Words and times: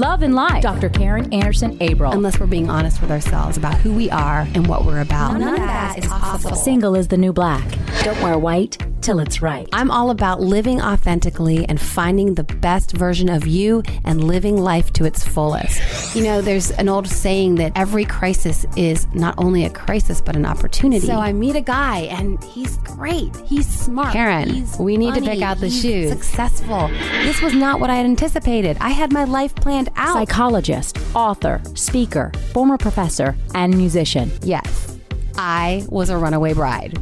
Love 0.00 0.22
and 0.22 0.34
Life. 0.34 0.62
Dr. 0.62 0.88
Karin 0.88 1.30
Anderson 1.30 1.76
Abril. 1.78 2.14
Unless 2.14 2.40
we're 2.40 2.46
being 2.46 2.70
honest 2.70 3.02
with 3.02 3.10
ourselves 3.10 3.58
about 3.58 3.74
who 3.74 3.92
we 3.92 4.10
are 4.10 4.48
and 4.54 4.66
what 4.66 4.86
we're 4.86 5.02
about. 5.02 5.38
None, 5.38 5.52
of 5.52 5.60
that 5.60 5.98
is 5.98 6.06
possible. 6.06 6.56
Single 6.56 6.94
is 6.94 7.08
the 7.08 7.18
new 7.18 7.34
black. 7.34 7.68
Don't 8.02 8.18
wear 8.22 8.38
white 8.38 8.78
till 9.02 9.18
it's 9.18 9.42
right. 9.42 9.68
I'm 9.72 9.90
all 9.90 10.10
about 10.10 10.40
living 10.40 10.80
authentically 10.80 11.64
and 11.68 11.80
finding 11.80 12.34
the 12.34 12.44
best 12.44 12.92
version 12.92 13.28
of 13.28 13.46
you 13.46 13.82
and 14.04 14.24
living 14.24 14.56
life 14.56 14.92
to 14.94 15.04
its 15.04 15.26
fullest. 15.26 16.14
You 16.14 16.24
know, 16.24 16.40
there's 16.40 16.70
an 16.72 16.88
old 16.88 17.08
saying 17.08 17.56
that 17.56 17.72
every 17.74 18.04
crisis 18.04 18.66
is 18.76 19.06
not 19.14 19.34
only 19.38 19.64
a 19.64 19.70
crisis 19.70 20.20
but 20.20 20.36
an 20.36 20.46
opportunity. 20.46 21.06
So 21.06 21.14
I 21.14 21.32
meet 21.32 21.56
a 21.56 21.60
guy 21.60 22.00
and 22.00 22.42
he's 22.44 22.76
great. 22.78 23.34
He's 23.46 23.66
smart. 23.66 24.12
Karin, 24.12 24.48
he's 24.48 24.78
we 24.78 24.96
need 24.96 25.14
funny, 25.14 25.26
to 25.26 25.32
pick 25.32 25.42
out 25.42 25.58
the 25.58 25.70
shoes. 25.70 26.10
Successful. 26.10 26.88
This 27.22 27.40
was 27.40 27.54
not 27.54 27.80
what 27.80 27.90
I 27.90 27.96
had 27.96 28.06
anticipated. 28.06 28.76
I 28.80 28.90
had 28.90 29.12
my 29.12 29.24
life 29.24 29.54
planned 29.54 29.90
out. 29.96 30.14
Psychologist, 30.14 30.98
author, 31.14 31.60
speaker, 31.74 32.32
former 32.52 32.78
professor, 32.78 33.36
and 33.54 33.76
musician. 33.76 34.30
Yes. 34.42 34.98
I 35.36 35.86
was 35.88 36.10
a 36.10 36.18
runaway 36.18 36.52
bride 36.52 36.98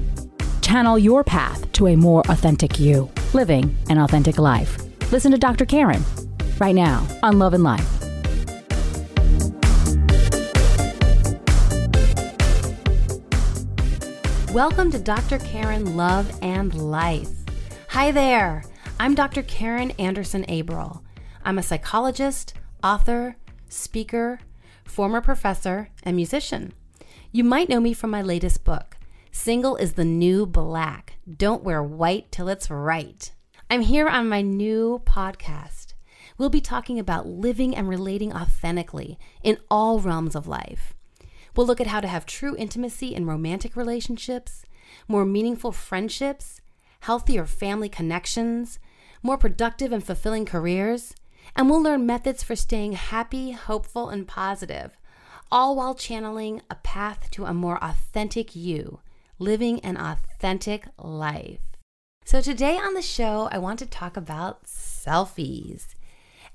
channel 0.68 0.98
your 0.98 1.24
path 1.24 1.72
to 1.72 1.86
a 1.86 1.96
more 1.96 2.22
authentic 2.28 2.78
you, 2.78 3.10
living 3.32 3.74
an 3.88 3.96
authentic 3.96 4.36
life. 4.36 4.76
Listen 5.10 5.32
to 5.32 5.38
Dr. 5.38 5.64
Karin 5.64 6.04
right 6.58 6.74
now 6.74 7.06
on 7.22 7.38
Love 7.38 7.54
and 7.54 7.64
Life. 7.64 7.88
Welcome 14.52 14.90
to 14.90 14.98
Dr. 14.98 15.38
Karin 15.38 15.96
Love 15.96 16.30
and 16.42 16.74
Life. 16.74 17.30
Hi 17.88 18.10
there. 18.10 18.62
I'm 19.00 19.14
Dr. 19.14 19.42
Karin 19.42 19.92
Anderson 19.92 20.44
Abril. 20.50 21.00
I'm 21.46 21.56
a 21.56 21.62
psychologist, 21.62 22.52
author, 22.84 23.36
speaker, 23.70 24.40
former 24.84 25.22
professor, 25.22 25.88
and 26.02 26.14
musician. 26.14 26.74
You 27.32 27.42
might 27.42 27.70
know 27.70 27.80
me 27.80 27.94
from 27.94 28.10
my 28.10 28.20
latest 28.20 28.64
book, 28.64 28.97
Single 29.40 29.76
is 29.76 29.92
the 29.92 30.04
new 30.04 30.46
black. 30.46 31.14
Don't 31.32 31.62
wear 31.62 31.80
white 31.80 32.32
till 32.32 32.48
it's 32.48 32.68
right. 32.68 33.30
I'm 33.70 33.82
here 33.82 34.08
on 34.08 34.28
my 34.28 34.42
new 34.42 35.00
podcast. 35.06 35.94
We'll 36.36 36.50
be 36.50 36.60
talking 36.60 36.98
about 36.98 37.28
living 37.28 37.74
and 37.74 37.88
relating 37.88 38.32
authentically 38.34 39.16
in 39.44 39.58
all 39.70 40.00
realms 40.00 40.34
of 40.34 40.48
life. 40.48 40.92
We'll 41.54 41.68
look 41.68 41.80
at 41.80 41.86
how 41.86 42.00
to 42.00 42.08
have 42.08 42.26
true 42.26 42.56
intimacy 42.56 43.14
in 43.14 43.26
romantic 43.26 43.76
relationships, 43.76 44.64
more 45.06 45.24
meaningful 45.24 45.70
friendships, 45.70 46.60
healthier 47.02 47.46
family 47.46 47.88
connections, 47.88 48.80
more 49.22 49.38
productive 49.38 49.92
and 49.92 50.02
fulfilling 50.02 50.46
careers, 50.46 51.14
and 51.54 51.70
we'll 51.70 51.80
learn 51.80 52.04
methods 52.04 52.42
for 52.42 52.56
staying 52.56 52.94
happy, 52.94 53.52
hopeful, 53.52 54.08
and 54.08 54.26
positive, 54.26 54.98
all 55.50 55.76
while 55.76 55.94
channeling 55.94 56.60
a 56.68 56.74
path 56.74 57.30
to 57.30 57.44
a 57.44 57.54
more 57.54 57.82
authentic 57.82 58.56
you 58.56 58.98
living 59.38 59.80
an 59.80 59.96
authentic 59.96 60.86
life. 60.98 61.60
So, 62.24 62.40
today 62.40 62.76
on 62.76 62.94
the 62.94 63.02
show, 63.02 63.48
I 63.50 63.58
want 63.58 63.78
to 63.78 63.86
talk 63.86 64.16
about 64.16 64.64
selfies. 64.64 65.94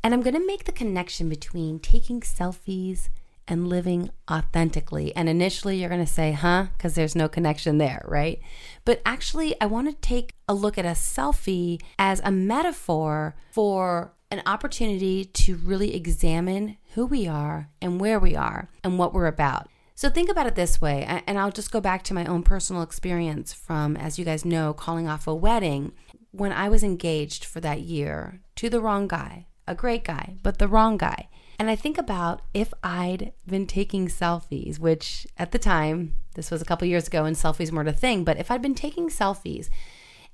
And 0.03 0.13
I'm 0.13 0.21
going 0.21 0.35
to 0.35 0.45
make 0.45 0.65
the 0.65 0.71
connection 0.71 1.29
between 1.29 1.79
taking 1.79 2.21
selfies 2.21 3.07
and 3.47 3.67
living 3.67 4.09
authentically. 4.29 5.15
And 5.15 5.27
initially, 5.27 5.77
you're 5.77 5.89
going 5.89 6.05
to 6.05 6.11
say, 6.11 6.33
huh? 6.33 6.67
Because 6.77 6.95
there's 6.95 7.15
no 7.15 7.27
connection 7.27 7.77
there, 7.77 8.03
right? 8.07 8.39
But 8.85 9.01
actually, 9.05 9.59
I 9.59 9.65
want 9.65 9.89
to 9.89 10.07
take 10.07 10.35
a 10.47 10.53
look 10.53 10.77
at 10.77 10.85
a 10.85 10.89
selfie 10.89 11.81
as 11.97 12.21
a 12.23 12.31
metaphor 12.31 13.35
for 13.51 14.13
an 14.29 14.41
opportunity 14.45 15.25
to 15.25 15.55
really 15.55 15.95
examine 15.95 16.77
who 16.93 17.05
we 17.05 17.27
are 17.27 17.69
and 17.81 17.99
where 17.99 18.19
we 18.19 18.35
are 18.35 18.69
and 18.83 18.97
what 18.97 19.13
we're 19.13 19.27
about. 19.27 19.69
So 19.95 20.09
think 20.09 20.29
about 20.29 20.47
it 20.47 20.55
this 20.55 20.81
way, 20.81 21.03
and 21.03 21.37
I'll 21.37 21.51
just 21.51 21.71
go 21.71 21.79
back 21.79 22.03
to 22.03 22.13
my 22.13 22.25
own 22.25 22.43
personal 22.43 22.81
experience 22.81 23.53
from, 23.53 23.95
as 23.95 24.17
you 24.17 24.25
guys 24.25 24.43
know, 24.43 24.73
calling 24.73 25.07
off 25.07 25.27
a 25.27 25.35
wedding. 25.35 25.93
When 26.31 26.51
I 26.51 26.67
was 26.67 26.83
engaged 26.83 27.45
for 27.45 27.59
that 27.61 27.81
year 27.81 28.41
to 28.55 28.69
the 28.69 28.81
wrong 28.81 29.07
guy, 29.07 29.47
a 29.67 29.75
great 29.75 30.03
guy, 30.03 30.37
but 30.41 30.57
the 30.57 30.67
wrong 30.67 30.97
guy. 30.97 31.29
And 31.59 31.69
I 31.69 31.75
think 31.75 31.99
about 31.99 32.41
if 32.53 32.73
I'd 32.83 33.33
been 33.45 33.67
taking 33.67 34.07
selfies, 34.07 34.79
which 34.79 35.27
at 35.37 35.51
the 35.51 35.59
time, 35.59 36.15
this 36.33 36.49
was 36.49 36.61
a 36.61 36.65
couple 36.65 36.87
years 36.87 37.07
ago 37.07 37.25
and 37.25 37.35
selfies 37.35 37.71
weren't 37.71 37.87
a 37.87 37.93
thing, 37.93 38.23
but 38.23 38.37
if 38.37 38.49
I'd 38.49 38.63
been 38.63 38.75
taking 38.75 39.09
selfies 39.09 39.69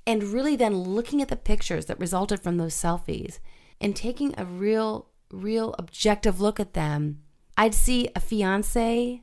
and 0.06 0.22
really 0.22 0.56
then 0.56 0.74
looking 0.74 1.20
at 1.20 1.28
the 1.28 1.36
pictures 1.36 1.86
that 1.86 2.00
resulted 2.00 2.40
from 2.40 2.56
those 2.56 2.74
selfies 2.74 3.38
and 3.78 3.94
taking 3.94 4.34
a 4.38 4.46
real, 4.46 5.10
real 5.30 5.74
objective 5.78 6.40
look 6.40 6.58
at 6.58 6.72
them, 6.72 7.20
I'd 7.58 7.74
see 7.74 8.08
a 8.16 8.20
fiance 8.20 9.22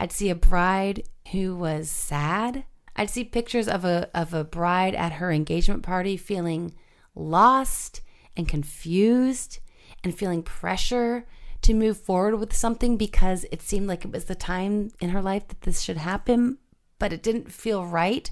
I'd 0.00 0.12
see 0.12 0.30
a 0.30 0.34
bride 0.34 1.04
who 1.30 1.54
was 1.54 1.90
sad. 1.90 2.64
I'd 2.96 3.10
see 3.10 3.22
pictures 3.22 3.68
of 3.68 3.84
a 3.84 4.08
of 4.14 4.32
a 4.32 4.44
bride 4.44 4.94
at 4.94 5.12
her 5.12 5.30
engagement 5.30 5.82
party 5.82 6.16
feeling 6.16 6.72
lost 7.14 8.00
and 8.34 8.48
confused 8.48 9.58
and 10.02 10.16
feeling 10.16 10.42
pressure 10.42 11.26
to 11.62 11.74
move 11.74 11.98
forward 11.98 12.36
with 12.36 12.56
something 12.56 12.96
because 12.96 13.44
it 13.52 13.60
seemed 13.60 13.88
like 13.88 14.06
it 14.06 14.10
was 14.10 14.24
the 14.24 14.34
time 14.34 14.90
in 15.00 15.10
her 15.10 15.20
life 15.20 15.46
that 15.48 15.60
this 15.60 15.82
should 15.82 15.98
happen, 15.98 16.56
but 16.98 17.12
it 17.12 17.22
didn't 17.22 17.52
feel 17.52 17.84
right. 17.84 18.30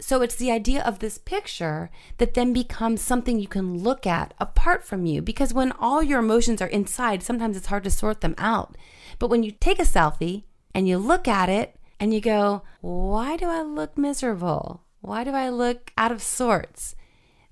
So 0.00 0.20
it's 0.20 0.36
the 0.36 0.52
idea 0.52 0.82
of 0.82 0.98
this 0.98 1.16
picture 1.16 1.90
that 2.18 2.34
then 2.34 2.52
becomes 2.52 3.00
something 3.00 3.40
you 3.40 3.48
can 3.48 3.78
look 3.78 4.06
at 4.06 4.34
apart 4.38 4.84
from 4.84 5.06
you 5.06 5.22
because 5.22 5.54
when 5.54 5.72
all 5.72 6.02
your 6.02 6.20
emotions 6.20 6.60
are 6.60 6.68
inside, 6.68 7.22
sometimes 7.22 7.56
it's 7.56 7.68
hard 7.68 7.84
to 7.84 7.90
sort 7.90 8.20
them 8.20 8.34
out. 8.36 8.76
But 9.18 9.30
when 9.30 9.42
you 9.42 9.50
take 9.50 9.78
a 9.78 9.82
selfie 9.82 10.44
and 10.74 10.88
you 10.88 10.98
look 10.98 11.28
at 11.28 11.48
it 11.48 11.76
and 12.00 12.14
you 12.14 12.20
go, 12.20 12.62
why 12.80 13.36
do 13.36 13.46
I 13.46 13.62
look 13.62 13.98
miserable? 13.98 14.84
Why 15.00 15.24
do 15.24 15.30
I 15.30 15.48
look 15.48 15.92
out 15.96 16.12
of 16.12 16.22
sorts? 16.22 16.94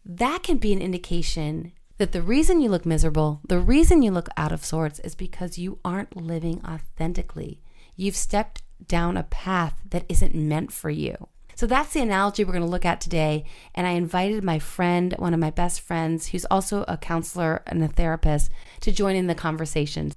That 0.04 0.42
can 0.42 0.58
be 0.58 0.72
an 0.72 0.80
indication 0.80 1.72
that 1.98 2.12
the 2.12 2.22
reason 2.22 2.60
you 2.60 2.68
look 2.68 2.84
miserable, 2.84 3.40
the 3.46 3.58
reason 3.58 4.02
you 4.02 4.10
look 4.10 4.28
out 4.36 4.52
of 4.52 4.64
sorts 4.64 4.98
is 5.00 5.14
because 5.14 5.58
you 5.58 5.78
aren't 5.84 6.16
living 6.16 6.60
authentically. 6.64 7.60
You've 7.96 8.16
stepped 8.16 8.62
down 8.86 9.16
a 9.16 9.22
path 9.22 9.80
that 9.90 10.04
isn't 10.08 10.34
meant 10.34 10.72
for 10.72 10.90
you. 10.90 11.28
So 11.54 11.66
that's 11.66 11.94
the 11.94 12.02
analogy 12.02 12.44
we're 12.44 12.52
going 12.52 12.64
to 12.64 12.70
look 12.70 12.84
at 12.84 13.00
today. 13.00 13.46
And 13.74 13.86
I 13.86 13.92
invited 13.92 14.44
my 14.44 14.58
friend, 14.58 15.14
one 15.18 15.32
of 15.32 15.40
my 15.40 15.50
best 15.50 15.80
friends, 15.80 16.28
who's 16.28 16.44
also 16.50 16.84
a 16.86 16.98
counselor 16.98 17.62
and 17.66 17.82
a 17.82 17.88
therapist, 17.88 18.50
to 18.80 18.92
join 18.92 19.16
in 19.16 19.26
the 19.26 19.34
conversation. 19.34 20.12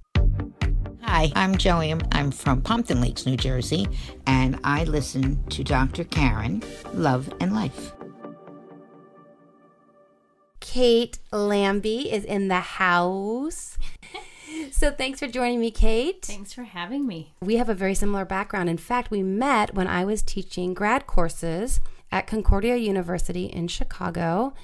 Hi, 1.12 1.32
I'm 1.34 1.56
Joey. 1.56 1.92
I'm 2.12 2.30
from 2.30 2.62
Pompton 2.62 3.00
Lakes, 3.00 3.26
New 3.26 3.36
Jersey, 3.36 3.88
and 4.28 4.60
I 4.62 4.84
listen 4.84 5.44
to 5.48 5.64
Dr. 5.64 6.04
Karin, 6.04 6.62
Love 6.94 7.34
and 7.40 7.52
Life. 7.52 7.94
Kate 10.60 11.18
Lambie 11.32 12.12
is 12.12 12.24
in 12.24 12.46
the 12.46 12.60
house. 12.60 13.76
so 14.70 14.92
thanks 14.92 15.18
for 15.18 15.26
joining 15.26 15.58
me, 15.58 15.72
Kate. 15.72 16.24
Thanks 16.24 16.52
for 16.52 16.62
having 16.62 17.08
me. 17.08 17.34
We 17.42 17.56
have 17.56 17.68
a 17.68 17.74
very 17.74 17.96
similar 17.96 18.24
background. 18.24 18.70
In 18.70 18.78
fact, 18.78 19.10
we 19.10 19.24
met 19.24 19.74
when 19.74 19.88
I 19.88 20.04
was 20.04 20.22
teaching 20.22 20.74
grad 20.74 21.08
courses 21.08 21.80
at 22.12 22.28
Concordia 22.28 22.76
University 22.76 23.46
in 23.46 23.66
Chicago. 23.66 24.54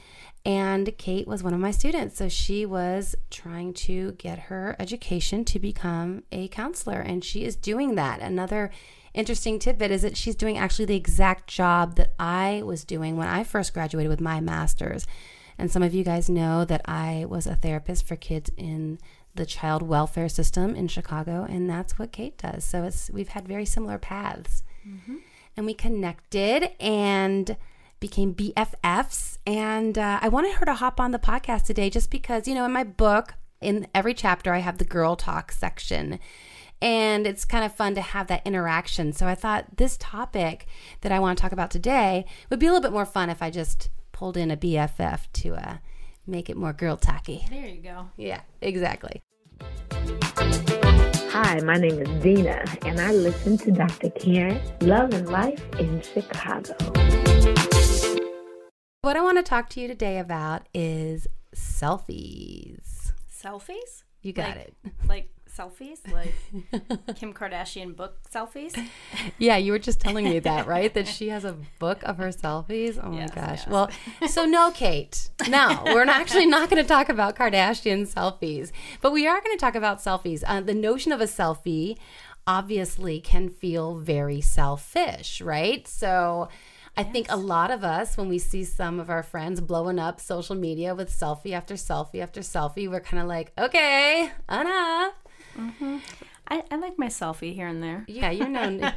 And 0.46 0.96
Kate 0.96 1.26
was 1.26 1.42
one 1.42 1.54
of 1.54 1.58
my 1.58 1.72
students. 1.72 2.18
So 2.18 2.28
she 2.28 2.64
was 2.64 3.16
trying 3.30 3.74
to 3.74 4.12
get 4.12 4.38
her 4.38 4.76
education 4.78 5.44
to 5.46 5.58
become 5.58 6.22
a 6.30 6.46
counselor, 6.46 7.00
and 7.00 7.24
she 7.24 7.44
is 7.44 7.56
doing 7.56 7.96
that. 7.96 8.20
Another 8.20 8.70
interesting 9.12 9.58
tidbit 9.58 9.90
is 9.90 10.02
that 10.02 10.16
she's 10.16 10.36
doing 10.36 10.56
actually 10.56 10.84
the 10.84 10.94
exact 10.94 11.48
job 11.48 11.96
that 11.96 12.14
I 12.20 12.62
was 12.64 12.84
doing 12.84 13.16
when 13.16 13.26
I 13.26 13.42
first 13.42 13.74
graduated 13.74 14.08
with 14.08 14.20
my 14.20 14.40
master's. 14.40 15.04
And 15.58 15.68
some 15.68 15.82
of 15.82 15.94
you 15.94 16.04
guys 16.04 16.30
know 16.30 16.64
that 16.64 16.82
I 16.84 17.24
was 17.28 17.48
a 17.48 17.56
therapist 17.56 18.06
for 18.06 18.14
kids 18.14 18.48
in 18.56 19.00
the 19.34 19.46
child 19.46 19.82
welfare 19.82 20.28
system 20.28 20.76
in 20.76 20.86
Chicago, 20.86 21.44
and 21.48 21.68
that's 21.68 21.98
what 21.98 22.12
Kate 22.12 22.38
does. 22.38 22.62
So 22.62 22.84
it's 22.84 23.10
we've 23.10 23.30
had 23.30 23.48
very 23.48 23.66
similar 23.66 23.98
paths, 23.98 24.62
mm-hmm. 24.86 25.16
and 25.56 25.66
we 25.66 25.74
connected 25.74 26.70
and 26.78 27.56
became 28.00 28.34
BFFs. 28.34 29.38
And 29.46 29.96
uh, 29.98 30.18
I 30.20 30.28
wanted 30.28 30.54
her 30.54 30.66
to 30.66 30.74
hop 30.74 31.00
on 31.00 31.12
the 31.12 31.18
podcast 31.18 31.64
today 31.64 31.90
just 31.90 32.10
because, 32.10 32.46
you 32.46 32.54
know, 32.54 32.64
in 32.64 32.72
my 32.72 32.84
book, 32.84 33.34
in 33.60 33.86
every 33.94 34.14
chapter, 34.14 34.52
I 34.52 34.58
have 34.58 34.78
the 34.78 34.84
girl 34.84 35.16
talk 35.16 35.52
section. 35.52 36.18
And 36.82 37.26
it's 37.26 37.44
kind 37.44 37.64
of 37.64 37.74
fun 37.74 37.94
to 37.94 38.02
have 38.02 38.26
that 38.26 38.46
interaction. 38.46 39.12
So 39.12 39.26
I 39.26 39.34
thought 39.34 39.76
this 39.76 39.96
topic 39.98 40.66
that 41.00 41.12
I 41.12 41.18
want 41.18 41.38
to 41.38 41.42
talk 41.42 41.52
about 41.52 41.70
today 41.70 42.26
would 42.50 42.60
be 42.60 42.66
a 42.66 42.70
little 42.70 42.82
bit 42.82 42.92
more 42.92 43.06
fun 43.06 43.30
if 43.30 43.42
I 43.42 43.50
just 43.50 43.88
pulled 44.12 44.36
in 44.36 44.50
a 44.50 44.56
BFF 44.56 45.20
to 45.32 45.54
uh, 45.54 45.76
make 46.26 46.50
it 46.50 46.56
more 46.56 46.72
girl 46.72 46.96
talky. 46.96 47.46
There 47.48 47.66
you 47.66 47.80
go. 47.80 48.10
Yeah, 48.16 48.40
exactly. 48.60 49.22
Hi, 51.30 51.60
my 51.60 51.76
name 51.76 52.00
is 52.00 52.22
Dina, 52.22 52.64
and 52.82 53.00
I 53.00 53.12
listen 53.12 53.58
to 53.58 53.70
Dr. 53.70 54.10
Karin, 54.10 54.60
Love 54.80 55.12
and 55.12 55.28
Life 55.28 55.62
in 55.78 56.00
Chicago. 56.02 56.74
What 59.06 59.16
I 59.16 59.20
want 59.20 59.38
to 59.38 59.44
talk 59.44 59.68
to 59.68 59.80
you 59.80 59.86
today 59.86 60.18
about 60.18 60.66
is 60.74 61.28
selfies. 61.54 63.12
Selfies? 63.32 64.02
You 64.22 64.32
got 64.32 64.56
Like- 64.56 64.56
it. 64.56 64.74
Like 65.08 65.28
selfies? 65.56 65.98
Like 66.12 66.34
Kim 67.14 67.32
Kardashian 67.32 67.94
book 67.94 68.16
selfies? 68.28 68.76
Yeah, 69.38 69.58
you 69.58 69.70
were 69.70 69.78
just 69.78 70.00
telling 70.00 70.24
me 70.24 70.40
that, 70.40 70.66
right? 70.66 70.92
That 70.92 71.06
she 71.06 71.28
has 71.28 71.44
a 71.44 71.52
book 71.78 72.02
of 72.02 72.16
her 72.18 72.30
selfies. 72.30 72.98
Oh 73.00 73.12
Yes, 73.12 73.28
my 73.28 73.34
gosh. 73.42 73.58
yes. 73.60 73.68
Well, 73.68 73.90
so 74.26 74.44
no, 74.44 74.72
Kate. 74.72 75.30
No, 75.48 75.82
we're 75.84 76.04
not- 76.04 76.20
actually 76.20 76.46
not 76.56 76.68
going 76.68 76.82
to 76.82 76.88
talk 76.88 77.08
about 77.08 77.36
Kardashian 77.36 78.12
selfies, 78.12 78.72
but 79.00 79.12
we 79.12 79.28
are 79.28 79.40
going 79.40 79.56
to 79.56 79.60
talk 79.60 79.76
about 79.76 79.98
selfies. 80.00 80.42
Uh, 80.44 80.60
the 80.62 80.74
notion 80.74 81.12
of 81.12 81.20
a 81.20 81.26
selfie 81.26 81.96
obviously 82.44 83.20
can 83.20 83.50
feel 83.50 83.94
very 83.94 84.40
selfish, 84.40 85.40
right? 85.40 85.86
So. 85.86 86.48
I 86.96 87.02
think 87.02 87.26
a 87.28 87.36
lot 87.36 87.70
of 87.70 87.84
us, 87.84 88.16
when 88.16 88.28
we 88.28 88.38
see 88.38 88.64
some 88.64 88.98
of 88.98 89.10
our 89.10 89.22
friends 89.22 89.60
blowing 89.60 89.98
up 89.98 90.18
social 90.18 90.56
media 90.56 90.94
with 90.94 91.10
selfie 91.10 91.52
after 91.52 91.74
selfie 91.74 92.22
after 92.22 92.40
selfie, 92.40 92.88
we're 92.90 93.00
kind 93.00 93.22
of 93.22 93.28
like, 93.28 93.52
okay, 93.58 94.30
enough. 94.50 95.12
Mm-hmm. 95.58 95.98
I, 96.48 96.62
I 96.70 96.76
like 96.76 96.98
my 96.98 97.08
selfie 97.08 97.54
here 97.54 97.66
and 97.66 97.82
there. 97.82 98.04
Yeah, 98.06 98.30
you're 98.30 98.48
known. 98.48 98.80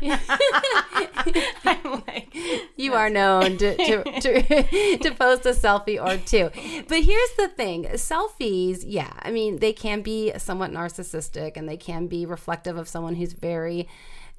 I'm 1.66 2.04
like, 2.08 2.34
You 2.78 2.94
are 2.94 3.10
known 3.10 3.58
to, 3.58 3.76
to, 3.76 4.04
to, 4.22 4.98
to 5.00 5.12
post 5.16 5.46
a 5.46 5.50
selfie 5.50 6.02
or 6.02 6.18
two. 6.18 6.52
But 6.88 7.04
here's 7.04 7.34
the 7.38 7.50
thing 7.50 7.86
selfies, 7.96 8.84
yeah, 8.86 9.12
I 9.20 9.32
mean, 9.32 9.60
they 9.60 9.74
can 9.74 10.02
be 10.02 10.32
somewhat 10.38 10.72
narcissistic 10.72 11.58
and 11.58 11.68
they 11.68 11.78
can 11.78 12.08
be 12.08 12.26
reflective 12.26 12.78
of 12.78 12.88
someone 12.88 13.16
who's 13.16 13.34
very 13.34 13.90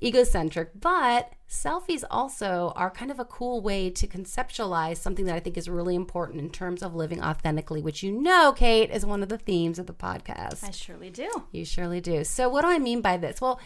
egocentric, 0.02 0.70
but 0.80 1.32
selfies 1.50 2.04
also 2.10 2.72
are 2.76 2.90
kind 2.90 3.10
of 3.10 3.18
a 3.18 3.24
cool 3.24 3.60
way 3.60 3.90
to 3.90 4.06
conceptualize 4.06 4.98
something 4.98 5.24
that 5.24 5.34
I 5.34 5.40
think 5.40 5.56
is 5.58 5.68
really 5.68 5.96
important 5.96 6.40
in 6.40 6.48
terms 6.48 6.80
of 6.80 6.94
living 6.94 7.22
authentically, 7.22 7.82
which 7.82 8.04
you 8.04 8.12
know, 8.12 8.52
Kate, 8.52 8.90
is 8.90 9.04
one 9.04 9.22
of 9.22 9.28
the 9.28 9.38
themes 9.38 9.78
of 9.78 9.86
the 9.86 9.92
podcast. 9.92 10.62
I 10.62 10.70
surely 10.70 11.10
do. 11.10 11.28
You 11.50 11.64
surely 11.64 12.00
do. 12.00 12.22
So, 12.22 12.48
what 12.48 12.62
do 12.62 12.68
I 12.68 12.78
mean 12.78 13.00
by 13.00 13.16
this? 13.16 13.40
Well, 13.40 13.60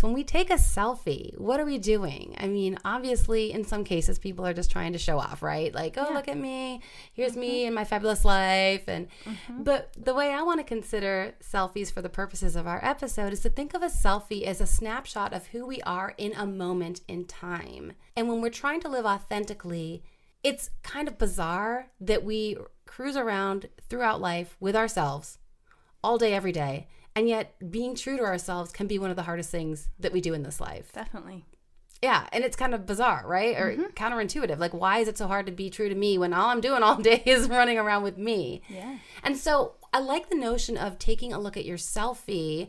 when 0.00 0.12
we 0.12 0.22
take 0.22 0.50
a 0.50 0.54
selfie, 0.54 1.36
what 1.38 1.58
are 1.58 1.64
we 1.64 1.76
doing? 1.76 2.36
I 2.38 2.46
mean, 2.46 2.78
obviously, 2.84 3.52
in 3.52 3.64
some 3.64 3.82
cases, 3.82 4.18
people 4.18 4.46
are 4.46 4.54
just 4.54 4.70
trying 4.70 4.92
to 4.92 4.98
show 4.98 5.18
off, 5.18 5.42
right? 5.42 5.74
Like, 5.74 5.96
oh, 5.98 6.10
look 6.12 6.28
at 6.28 6.38
me. 6.38 6.80
Here's 7.12 7.36
me 7.36 7.60
mm-hmm. 7.60 7.66
and 7.66 7.74
my 7.74 7.84
fabulous 7.84 8.24
life. 8.24 8.84
And, 8.86 9.08
mm-hmm. 9.24 9.64
but 9.64 9.92
the 9.96 10.14
way 10.14 10.32
I 10.32 10.42
want 10.42 10.60
to 10.60 10.64
consider 10.64 11.34
selfies 11.42 11.92
for 11.92 12.00
the 12.00 12.08
purposes 12.08 12.54
of 12.54 12.66
our 12.68 12.78
episode 12.84 13.32
is 13.32 13.40
to 13.40 13.48
think 13.48 13.74
of 13.74 13.82
a 13.82 13.86
selfie 13.86 14.44
as 14.44 14.60
a 14.60 14.66
snapshot 14.66 15.32
of 15.32 15.48
who 15.48 15.66
we 15.66 15.80
are 15.82 16.14
in 16.16 16.32
a 16.34 16.46
moment 16.46 17.00
in 17.08 17.24
time. 17.28 17.92
And 18.16 18.28
when 18.28 18.40
we're 18.40 18.50
trying 18.50 18.80
to 18.80 18.88
live 18.88 19.06
authentically, 19.06 20.02
it's 20.42 20.70
kind 20.82 21.08
of 21.08 21.18
bizarre 21.18 21.90
that 22.00 22.24
we 22.24 22.56
cruise 22.86 23.16
around 23.16 23.68
throughout 23.88 24.20
life 24.20 24.56
with 24.60 24.76
ourselves 24.76 25.38
all 26.02 26.18
day, 26.18 26.34
every 26.34 26.52
day. 26.52 26.88
And 27.14 27.28
yet, 27.28 27.70
being 27.70 27.94
true 27.94 28.16
to 28.16 28.22
ourselves 28.22 28.72
can 28.72 28.86
be 28.86 28.98
one 28.98 29.10
of 29.10 29.16
the 29.16 29.24
hardest 29.24 29.50
things 29.50 29.88
that 29.98 30.12
we 30.12 30.20
do 30.20 30.34
in 30.34 30.44
this 30.44 30.60
life. 30.60 30.92
Definitely. 30.92 31.44
Yeah. 32.00 32.28
And 32.32 32.44
it's 32.44 32.56
kind 32.56 32.74
of 32.74 32.86
bizarre, 32.86 33.24
right? 33.26 33.56
Or 33.56 33.72
mm-hmm. 33.72 33.82
counterintuitive. 33.94 34.58
Like, 34.58 34.72
why 34.72 34.98
is 34.98 35.08
it 35.08 35.18
so 35.18 35.26
hard 35.26 35.46
to 35.46 35.52
be 35.52 35.68
true 35.68 35.88
to 35.88 35.94
me 35.94 36.16
when 36.16 36.32
all 36.32 36.50
I'm 36.50 36.60
doing 36.60 36.82
all 36.82 36.96
day 37.02 37.22
is 37.26 37.48
running 37.48 37.76
around 37.76 38.04
with 38.04 38.18
me? 38.18 38.62
Yeah. 38.68 38.98
And 39.22 39.36
so, 39.36 39.74
I 39.92 40.00
like 40.00 40.28
the 40.28 40.36
notion 40.36 40.76
of 40.76 40.98
taking 40.98 41.32
a 41.32 41.40
look 41.40 41.56
at 41.56 41.64
your 41.64 41.78
selfie 41.78 42.68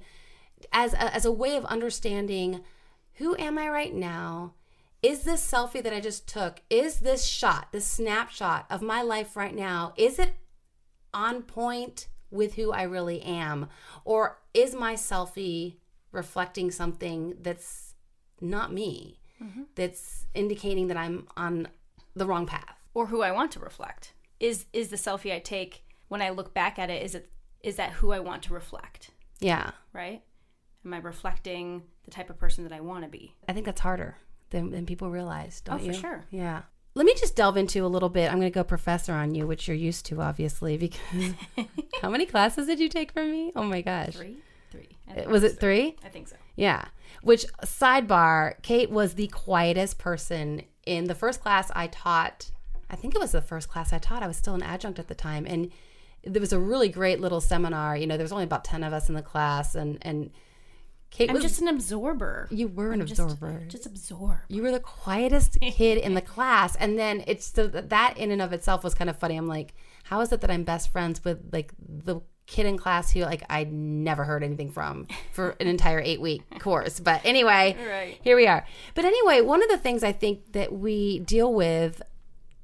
as 0.72 0.94
a, 0.94 1.14
as 1.14 1.26
a 1.26 1.32
way 1.32 1.56
of 1.56 1.66
understanding 1.66 2.62
who 3.20 3.36
am 3.38 3.58
I 3.58 3.70
right 3.70 3.94
now? 3.94 4.54
Is 5.02 5.24
this 5.24 5.50
selfie 5.50 5.84
that 5.84 5.94
I 5.94 6.00
just 6.00 6.28
took, 6.28 6.62
is 6.70 7.00
this 7.00 7.24
shot, 7.24 7.68
this 7.72 7.86
snapshot 7.86 8.66
of 8.70 8.82
my 8.82 9.02
life 9.02 9.38
right 9.38 9.56
now, 9.56 9.94
is 9.96 10.20
it 10.20 10.34
on 11.14 11.44
point 11.44 12.08
with 12.32 12.56
who 12.56 12.72
I 12.72 12.84
really 12.84 13.22
am? 13.22 13.68
Or 14.04 14.40
is 14.54 14.74
my 14.74 14.96
selfie 14.96 15.76
reflecting 16.12 16.72
something 16.72 17.36
that's 17.42 17.94
not 18.42 18.74
me, 18.74 19.20
mm-hmm. 19.42 19.64
that's 19.76 20.26
indicating 20.34 20.88
that 20.88 20.98
I'm 20.98 21.28
on 21.38 21.68
the 22.16 22.26
wrong 22.26 22.46
path? 22.46 22.76
Or 22.94 23.08
who 23.08 23.22
I 23.22 23.32
want 23.32 23.52
to 23.54 23.60
reflect. 23.60 24.14
Is 24.40 24.66
is 24.72 24.88
the 24.88 24.96
selfie 24.96 25.34
I 25.34 25.40
take 25.40 25.84
when 26.08 26.22
I 26.22 26.30
look 26.30 26.54
back 26.54 26.80
at 26.80 26.90
it, 26.90 27.04
is 27.04 27.16
it 27.16 27.30
is 27.62 27.76
that 27.76 27.92
who 27.92 28.12
I 28.12 28.20
want 28.20 28.44
to 28.44 28.54
reflect? 28.54 29.12
Yeah, 29.40 29.72
Right? 29.94 30.24
Am 30.86 30.94
I 30.94 30.98
reflecting 30.98 31.84
the 32.06 32.12
type 32.12 32.30
of 32.30 32.40
person 32.40 32.64
that 32.64 32.74
I 32.74 32.80
want 32.80 33.04
to 33.04 33.10
be? 33.10 33.36
I 33.48 33.54
think 33.54 33.66
that's 33.66 33.82
harder 33.82 34.18
than, 34.50 34.72
than 34.72 34.86
people 34.86 35.10
realize, 35.10 35.62
don't 35.62 35.82
Oh, 35.82 35.86
for 35.86 35.94
sure. 35.94 36.26
Yeah. 36.32 36.62
Let 36.96 37.06
me 37.06 37.14
just 37.16 37.36
delve 37.36 37.58
into 37.58 37.86
a 37.86 37.88
little 37.88 38.10
bit. 38.10 38.32
I'm 38.32 38.40
going 38.40 38.52
to 38.52 38.54
go 38.54 38.64
professor 38.64 39.14
on 39.14 39.36
you, 39.36 39.46
which 39.46 39.68
you're 39.68 39.78
used 39.78 40.06
to, 40.08 40.22
obviously, 40.22 40.78
because 40.78 41.34
how 42.02 42.10
many 42.10 42.26
classes 42.26 42.68
did 42.68 42.80
you 42.80 42.90
take 42.90 43.12
from 43.12 43.32
me? 43.32 43.52
Oh 43.56 43.64
my 43.64 43.82
gosh. 43.82 44.16
Three? 44.16 44.38
Three. 44.72 44.90
Was 45.28 45.44
it 45.44 45.54
so. 45.54 45.58
three? 45.60 45.96
I 46.04 46.10
think 46.10 46.28
so. 46.28 46.36
Yeah. 46.56 46.86
Which 47.22 47.46
sidebar, 47.64 48.62
Kate 48.62 48.90
was 48.90 49.16
the 49.16 49.28
quietest 49.28 49.98
person 49.98 50.64
in 50.86 51.06
the 51.06 51.16
first 51.16 51.42
class 51.42 51.72
I 51.76 51.88
taught. 51.88 52.52
I 52.90 52.96
think 52.96 53.16
it 53.16 53.22
was 53.22 53.32
the 53.32 53.42
first 53.42 53.70
class 53.70 53.94
I 53.94 53.98
taught. 53.98 54.24
I 54.24 54.28
was 54.28 54.38
still 54.38 54.56
an 54.56 54.64
adjunct 54.64 55.00
at 55.00 55.08
the 55.08 55.16
time, 55.16 55.46
and 55.48 55.72
there 56.24 56.40
was 56.40 56.54
a 56.54 56.60
really 56.60 56.90
great 56.90 57.20
little 57.20 57.42
seminar. 57.42 57.96
You 57.96 58.08
know, 58.08 58.18
there 58.18 58.24
was 58.24 58.32
only 58.32 58.44
about 58.44 58.64
ten 58.64 58.84
of 58.84 58.94
us 58.94 59.10
in 59.10 59.16
the 59.16 59.22
class, 59.22 59.76
and 59.76 59.98
and 60.02 60.32
Kate 61.12 61.30
I'm 61.30 61.34
was 61.34 61.44
just 61.44 61.60
an 61.62 61.68
absorber. 61.68 62.48
you 62.52 62.68
were 62.68 62.92
an 62.92 63.02
I'm 63.02 63.08
absorber. 63.08 63.64
Just 63.68 63.86
absorb. 63.86 64.38
you 64.48 64.62
were 64.62 64.72
the 64.72 64.80
quietest 64.80 65.60
kid 65.60 65.98
in 65.98 66.14
the 66.14 66.22
class, 66.36 66.76
and 66.76 66.98
then 67.00 67.24
it's 67.28 67.50
that 67.52 67.90
that 67.90 68.18
in 68.18 68.32
and 68.32 68.42
of 68.42 68.54
itself 68.54 68.84
was 68.84 68.94
kind 68.94 69.10
of 69.10 69.18
funny. 69.18 69.36
I'm 69.36 69.48
like, 69.48 69.74
how 70.04 70.22
is 70.22 70.32
it 70.32 70.42
that 70.42 70.52
I'm 70.52 70.64
best 70.64 70.92
friends 70.92 71.24
with 71.24 71.40
like 71.52 71.74
the 71.80 72.22
kid 72.46 72.66
in 72.66 72.78
class 72.78 73.12
who 73.12 73.22
like 73.22 73.44
I 73.50 73.66
never 73.66 74.24
heard 74.24 74.44
anything 74.44 74.72
from 74.72 75.08
for 75.34 75.56
an 75.60 75.68
entire 75.68 76.00
eight 76.00 76.22
week 76.22 76.42
course? 76.60 77.00
But 77.00 77.22
anyway, 77.26 77.76
Right. 77.80 78.18
here 78.22 78.36
we 78.36 78.48
are. 78.48 78.66
But 78.96 79.06
anyway, 79.06 79.42
one 79.42 79.62
of 79.64 79.70
the 79.70 79.78
things 79.78 80.04
I 80.04 80.12
think 80.12 80.54
that 80.54 80.72
we 80.74 81.20
deal 81.20 81.54
with 81.54 82.02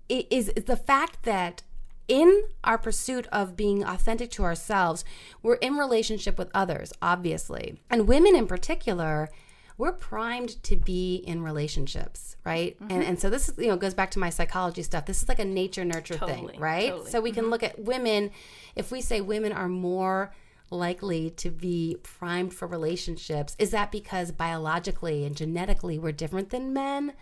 is, 0.07 0.49
is 0.49 0.65
the 0.65 0.77
fact 0.77 1.23
that 1.23 1.63
in 2.07 2.43
our 2.63 2.77
pursuit 2.77 3.27
of 3.31 3.55
being 3.55 3.83
authentic 3.83 4.31
to 4.31 4.43
ourselves, 4.43 5.03
we're 5.41 5.55
in 5.55 5.75
relationship 5.75 6.37
with 6.37 6.49
others, 6.53 6.93
obviously. 7.01 7.79
And 7.89 8.07
women 8.07 8.35
in 8.35 8.47
particular, 8.47 9.29
we're 9.77 9.91
primed 9.91 10.61
to 10.63 10.75
be 10.75 11.15
in 11.15 11.41
relationships, 11.43 12.37
right? 12.45 12.77
And, 12.79 12.89
mm-hmm. 12.89 13.01
and 13.01 13.19
so 13.19 13.29
this 13.29 13.49
is, 13.49 13.57
you 13.57 13.67
know, 13.67 13.75
goes 13.75 13.93
back 13.93 14.11
to 14.11 14.19
my 14.19 14.29
psychology 14.29 14.83
stuff. 14.83 15.05
This 15.05 15.21
is 15.21 15.27
like 15.27 15.39
a 15.39 15.45
nature 15.45 15.83
nurture 15.83 16.15
Totally, 16.15 16.53
thing, 16.53 16.59
right? 16.59 16.89
totally. 16.91 17.11
So 17.11 17.19
we 17.21 17.31
can 17.31 17.43
mm-hmm. 17.43 17.51
look 17.51 17.63
at 17.63 17.79
women, 17.79 18.31
if 18.75 18.91
we 18.91 19.01
say 19.01 19.19
women 19.19 19.51
are 19.51 19.67
more 19.67 20.31
likely 20.71 21.29
to 21.31 21.51
be 21.51 21.97
primed 22.03 22.53
for 22.53 22.67
relationships, 22.67 23.55
is 23.59 23.71
that 23.71 23.91
because 23.91 24.31
biologically 24.31 25.25
and 25.25 25.35
genetically 25.35 25.99
we're 25.99 26.11
different 26.11 26.51
than 26.51 26.73
men? 26.73 27.13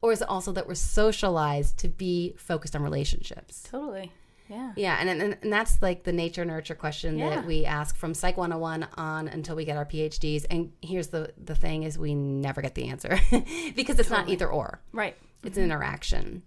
Or 0.00 0.10
is 0.10 0.20
it 0.20 0.28
also 0.28 0.50
that 0.52 0.66
we're 0.66 0.74
socialized 0.74 1.78
to 1.78 1.88
be 1.88 2.34
focused 2.36 2.74
on 2.74 2.82
relationships? 2.82 3.62
Totally. 3.70 4.10
Yeah. 4.48 4.72
Yeah, 4.76 4.96
and, 5.00 5.08
and 5.08 5.38
and 5.42 5.52
that's 5.52 5.80
like 5.80 6.04
the 6.04 6.12
nature 6.12 6.44
nurture 6.44 6.74
question 6.74 7.18
Yeah. 7.18 7.30
that 7.30 7.46
we 7.46 7.64
ask 7.64 7.96
from 7.96 8.12
Psych 8.14 8.36
101 8.36 8.86
on 8.96 9.28
until 9.28 9.56
we 9.56 9.64
get 9.64 9.76
our 9.76 9.86
PhDs. 9.86 10.44
And 10.50 10.72
here's 10.82 11.08
the 11.08 11.32
the 11.42 11.54
thing 11.54 11.84
is 11.84 11.98
we 11.98 12.14
never 12.14 12.60
get 12.62 12.74
the 12.74 12.88
answer 12.88 13.18
because 13.76 13.98
it's 13.98 14.10
not 14.10 14.28
either 14.28 14.48
or. 14.48 14.80
Right. 14.92 15.16
It's 15.44 15.56
an 15.56 15.64
interaction. 15.64 16.42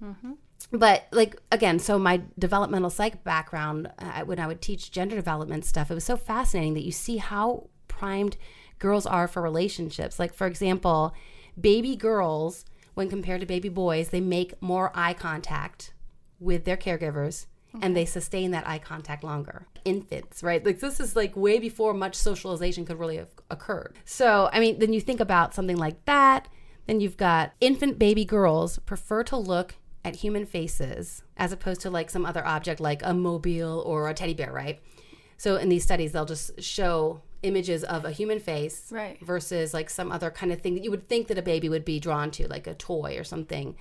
But 0.71 1.07
like 1.11 1.35
again, 1.51 1.79
so 1.79 1.99
my 1.99 2.21
developmental 2.39 2.89
psych 2.89 3.23
background, 3.23 3.91
uh, 3.99 4.21
when 4.21 4.39
I 4.39 4.47
would 4.47 4.61
teach 4.61 4.91
gender 4.91 5.15
development 5.15 5.65
stuff, 5.65 5.91
it 5.91 5.93
was 5.93 6.03
so 6.05 6.17
fascinating 6.17 6.73
that 6.75 6.83
you 6.85 6.91
see 6.91 7.17
how 7.17 7.69
primed 7.87 8.35
girls 8.79 9.05
are 9.05 9.27
for 9.27 9.41
relationships. 9.41 10.19
Like 10.19 10.33
for 10.33 10.47
example, 10.47 11.13
baby 11.59 11.95
girls, 11.95 12.65
when 12.93 13.09
compared 13.09 13.41
to 13.41 13.45
baby 13.47 13.69
boys, 13.69 14.09
they 14.09 14.21
make 14.21 14.61
more 14.61 14.91
eye 14.95 15.13
contact 15.13 15.93
with 16.39 16.65
their 16.65 16.77
caregivers 16.77 17.45
and 17.81 17.95
they 17.95 18.05
sustain 18.05 18.51
that 18.51 18.67
eye 18.67 18.79
contact 18.79 19.23
longer. 19.23 19.67
Infants, 19.83 20.43
right? 20.43 20.65
Like 20.65 20.79
this 20.79 20.99
is 20.99 21.15
like 21.15 21.35
way 21.35 21.59
before 21.59 21.93
much 21.93 22.15
socialization 22.15 22.85
could 22.85 22.99
really 22.99 23.17
have 23.17 23.29
occurred. 23.49 23.97
So, 24.05 24.49
I 24.51 24.59
mean, 24.59 24.79
then 24.79 24.93
you 24.93 25.01
think 25.01 25.19
about 25.19 25.53
something 25.53 25.77
like 25.77 26.03
that. 26.05 26.47
Then 26.87 26.99
you've 26.99 27.17
got 27.17 27.53
infant 27.61 27.97
baby 27.97 28.25
girls 28.25 28.79
prefer 28.79 29.23
to 29.23 29.37
look 29.37 29.75
at 30.03 30.17
human 30.17 30.45
faces 30.45 31.23
as 31.35 31.51
opposed 31.51 31.81
to 31.81 31.89
like 31.89 32.09
some 32.11 32.25
other 32.25 32.45
object 32.45 32.79
like 32.79 33.01
a 33.03 33.13
mobile 33.13 33.81
or 33.85 34.07
a 34.07 34.13
teddy 34.13 34.33
bear, 34.35 34.51
right? 34.51 34.79
So 35.37 35.55
in 35.57 35.69
these 35.69 35.83
studies, 35.83 36.11
they'll 36.11 36.25
just 36.25 36.61
show 36.61 37.21
images 37.43 37.83
of 37.83 38.05
a 38.05 38.11
human 38.11 38.39
face 38.39 38.91
Right. 38.91 39.19
versus 39.21 39.73
like 39.73 39.89
some 39.89 40.11
other 40.11 40.31
kind 40.31 40.51
of 40.51 40.61
thing 40.61 40.75
that 40.75 40.83
you 40.83 40.91
would 40.91 41.07
think 41.07 41.27
that 41.27 41.37
a 41.37 41.41
baby 41.43 41.69
would 41.69 41.85
be 41.85 41.99
drawn 41.99 42.31
to, 42.31 42.47
like 42.47 42.67
a 42.67 42.73
toy 42.73 43.17
or 43.17 43.23
something. 43.23 43.75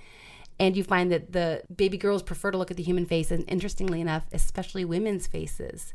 And 0.59 0.77
you 0.77 0.83
find 0.83 1.11
that 1.11 1.33
the 1.33 1.63
baby 1.75 1.97
girls 1.97 2.23
prefer 2.23 2.51
to 2.51 2.57
look 2.57 2.71
at 2.71 2.77
the 2.77 2.83
human 2.83 3.05
face, 3.05 3.29
and 3.31 3.43
interestingly 3.49 3.99
enough, 3.99 4.25
especially 4.31 4.85
women's 4.85 5.27
faces, 5.27 5.93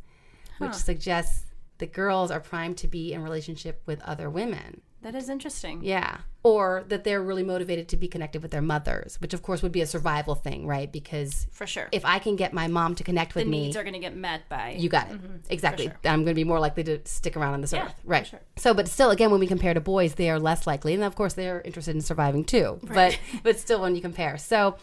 which 0.58 0.74
suggests 0.74 1.46
that 1.78 1.92
girls 1.94 2.30
are 2.30 2.40
primed 2.40 2.76
to 2.78 2.88
be 2.88 3.12
in 3.12 3.22
relationship 3.22 3.82
with 3.86 4.02
other 4.02 4.28
women. 4.28 4.82
That 5.02 5.14
is 5.14 5.28
interesting. 5.30 5.82
Yeah. 5.82 6.18
Or 6.42 6.84
that 6.88 7.04
they're 7.04 7.22
really 7.22 7.42
motivated 7.42 7.88
to 7.88 7.96
be 7.96 8.06
connected 8.08 8.42
with 8.42 8.50
their 8.50 8.60
mothers, 8.62 9.16
which 9.20 9.32
of 9.34 9.42
course 9.42 9.62
would 9.62 9.72
be 9.72 9.80
a 9.80 9.86
survival 9.86 10.34
thing, 10.34 10.66
right? 10.66 10.90
Because 10.90 11.46
For 11.52 11.66
sure. 11.66 11.88
if 11.92 12.04
I 12.04 12.18
can 12.18 12.36
get 12.36 12.52
my 12.52 12.66
mom 12.66 12.94
to 12.96 13.04
connect 13.04 13.34
with 13.34 13.46
me, 13.46 13.50
the 13.50 13.50
me, 13.50 13.64
needs 13.66 13.76
are 13.76 13.82
going 13.82 13.94
to 13.94 13.98
get 13.98 14.14
met 14.16 14.48
by 14.48 14.76
you 14.78 14.88
got 14.90 15.10
it. 15.10 15.14
Mm-hmm. 15.14 15.36
Exactly. 15.50 15.86
sure. 15.86 15.96
I'm 16.04 16.20
going 16.24 16.34
to 16.34 16.34
be 16.34 16.44
more 16.44 16.60
likely 16.60 16.84
to 16.84 17.00
stick 17.06 17.36
around 17.36 17.54
on 17.54 17.60
this 17.62 17.72
Yeah, 17.72 17.86
earth. 17.86 17.94
Right. 18.04 18.26
sure. 18.26 18.40
So, 18.56 18.74
but 18.74 18.88
still, 18.88 19.10
again, 19.10 19.30
when 19.30 19.40
we 19.40 19.46
compare 19.46 19.72
to 19.74 19.80
boys, 19.80 20.14
they 20.14 20.28
are 20.30 20.38
less 20.38 20.66
likely. 20.66 20.94
And 20.94 21.02
of 21.02 21.14
course, 21.14 21.34
they're 21.34 21.60
interested 21.62 21.94
in 21.94 22.02
surviving 22.02 22.44
too. 22.44 22.78
But, 22.82 23.18
but 23.42 23.58
still, 23.58 23.80
when 23.80 23.94
you 23.96 24.02
compare. 24.02 24.36
So, 24.38 24.76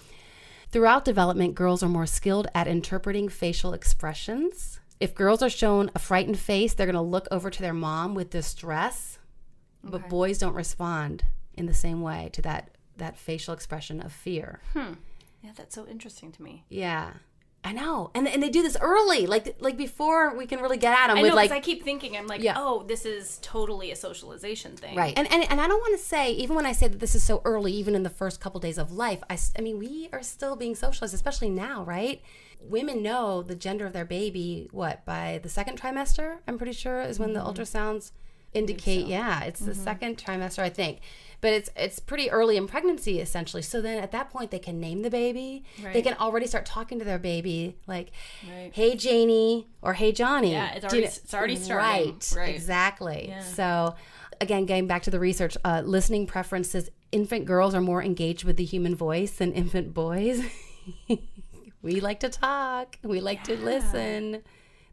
throughout 0.71 1.05
development, 1.05 1.53
girls 1.55 1.81
are 1.83 1.89
more 1.89 2.05
skilled 2.07 2.47
at 2.55 2.67
interpreting 2.67 3.29
facial 3.29 3.73
expressions. 3.73 4.79
If 4.99 5.13
girls 5.13 5.43
are 5.43 5.49
shown 5.49 5.91
a 5.93 5.99
frightened 5.99 6.39
face, 6.39 6.73
they're 6.73 6.87
going 6.87 6.95
to 6.95 7.01
look 7.01 7.27
over 7.29 7.49
to 7.51 7.61
their 7.61 7.73
mom 7.73 8.15
with 8.15 8.31
distress. 8.31 9.16
But 9.91 10.09
boys 10.09 10.37
don't 10.37 10.53
respond 10.53 11.23
in 11.53 11.65
the 11.65 11.73
same 11.73 12.01
way 12.01 12.29
to 12.33 12.41
that, 12.43 12.71
that 12.97 13.17
facial 13.17 13.53
expression 13.53 14.01
of 14.01 14.11
fear. 14.11 14.61
Hmm. 14.73 14.93
Yeah, 15.41 15.51
that's 15.55 15.75
so 15.75 15.87
interesting 15.87 16.31
to 16.33 16.41
me. 16.41 16.65
Yeah. 16.69 17.11
I 17.63 17.73
know. 17.73 18.11
And, 18.15 18.27
and 18.29 18.41
they 18.41 18.49
do 18.49 18.61
this 18.61 18.77
early, 18.79 19.27
like 19.27 19.57
like 19.59 19.75
before 19.75 20.35
we 20.37 20.45
can 20.45 20.61
really 20.61 20.77
get 20.77 20.97
at 20.97 21.07
them 21.07 21.17
I 21.17 21.21
with 21.21 21.31
know 21.31 21.35
like 21.35 21.51
I 21.51 21.59
keep 21.59 21.83
thinking 21.83 22.15
I'm 22.15 22.25
like, 22.27 22.41
Yeah. 22.41 22.53
oh, 22.55 22.83
this 22.83 23.05
is 23.05 23.39
totally 23.41 23.91
a 23.91 23.95
socialization 23.95 24.77
thing. 24.77 24.95
Right. 24.95 25.13
And, 25.17 25.29
and 25.33 25.43
and 25.51 25.59
I 25.59 25.67
don't 25.67 25.79
want 25.81 25.99
to 25.99 26.03
say 26.03 26.31
even 26.31 26.55
when 26.55 26.65
I 26.65 26.71
say 26.71 26.87
that 26.87 26.99
this 26.99 27.13
is 27.13 27.23
so 27.23 27.41
early, 27.43 27.73
even 27.73 27.93
in 27.93 28.03
the 28.03 28.09
first 28.09 28.39
couple 28.39 28.59
days 28.61 28.77
of 28.77 28.91
life, 28.93 29.21
I, 29.29 29.37
I 29.57 29.61
mean 29.61 29.79
we 29.79 30.07
are 30.13 30.23
still 30.23 30.55
being 30.55 30.75
socialized, 30.75 31.13
especially 31.13 31.49
now, 31.49 31.83
right? 31.83 32.21
Women 32.61 33.03
know 33.03 33.41
the 33.41 33.55
gender 33.55 33.85
of 33.85 33.91
their 33.91 34.05
baby 34.05 34.69
what 34.71 35.03
by 35.03 35.39
the 35.43 35.49
second 35.49 35.79
trimester. 35.81 36.37
I'm 36.47 36.57
pretty 36.57 36.73
sure 36.73 37.01
is 37.01 37.19
when 37.19 37.33
the 37.33 37.41
ultrasounds 37.41 38.11
indicate. 38.57 39.07
Yeah, 39.07 39.43
it's 39.43 39.59
the 39.61 39.75
second 39.75 40.17
trimester, 40.17 40.59
I 40.59 40.69
think. 40.69 40.99
But 41.39 41.53
it's 41.53 41.69
it's 41.75 41.99
pretty 41.99 42.31
early 42.31 42.57
in 42.57 42.67
pregnancy 42.67 43.19
essentially. 43.19 43.61
So 43.61 43.79
then 43.79 44.01
at 44.01 44.11
that 44.11 44.31
point 44.31 44.49
they 44.49 44.57
can 44.59 44.79
name 44.79 45.03
the 45.03 45.09
baby. 45.11 45.63
They 45.93 46.01
can 46.01 46.15
already 46.15 46.47
start 46.47 46.65
talking 46.65 46.97
to 46.99 47.05
their 47.05 47.19
baby 47.19 47.77
like, 47.85 48.11
Right. 48.49 48.71
"Hey 48.73 48.95
Janie" 48.95 49.67
or 49.83 49.93
"Hey 49.93 50.11
Johnny." 50.11 50.51
Yeah, 50.53 50.71
it's 50.73 50.87
Do 50.87 50.97
you 50.97 51.03
already- 51.03 51.15
it's 51.23 51.33
already 51.33 51.55
starting. 51.55 52.13
Right. 52.13 52.33
Right. 52.35 52.55
Exactly. 52.55 53.33
So, 53.53 53.93
again, 54.41 54.65
getting 54.65 54.87
back 54.87 55.03
to 55.03 55.11
the 55.11 55.19
research, 55.19 55.55
uh, 55.63 55.83
listening 55.85 56.25
preferences, 56.25 56.89
infant 57.11 57.45
girls 57.45 57.75
are 57.75 57.81
more 57.81 58.01
engaged 58.01 58.43
with 58.43 58.57
the 58.57 58.65
human 58.65 58.95
voice 58.95 59.31
than 59.37 59.53
infant 59.53 59.93
boys. 59.93 60.41
we 61.83 61.99
like 61.99 62.19
to 62.21 62.29
talk, 62.29 62.97
we 63.03 63.19
like 63.19 63.43
to 63.45 63.55
listen. 63.57 64.41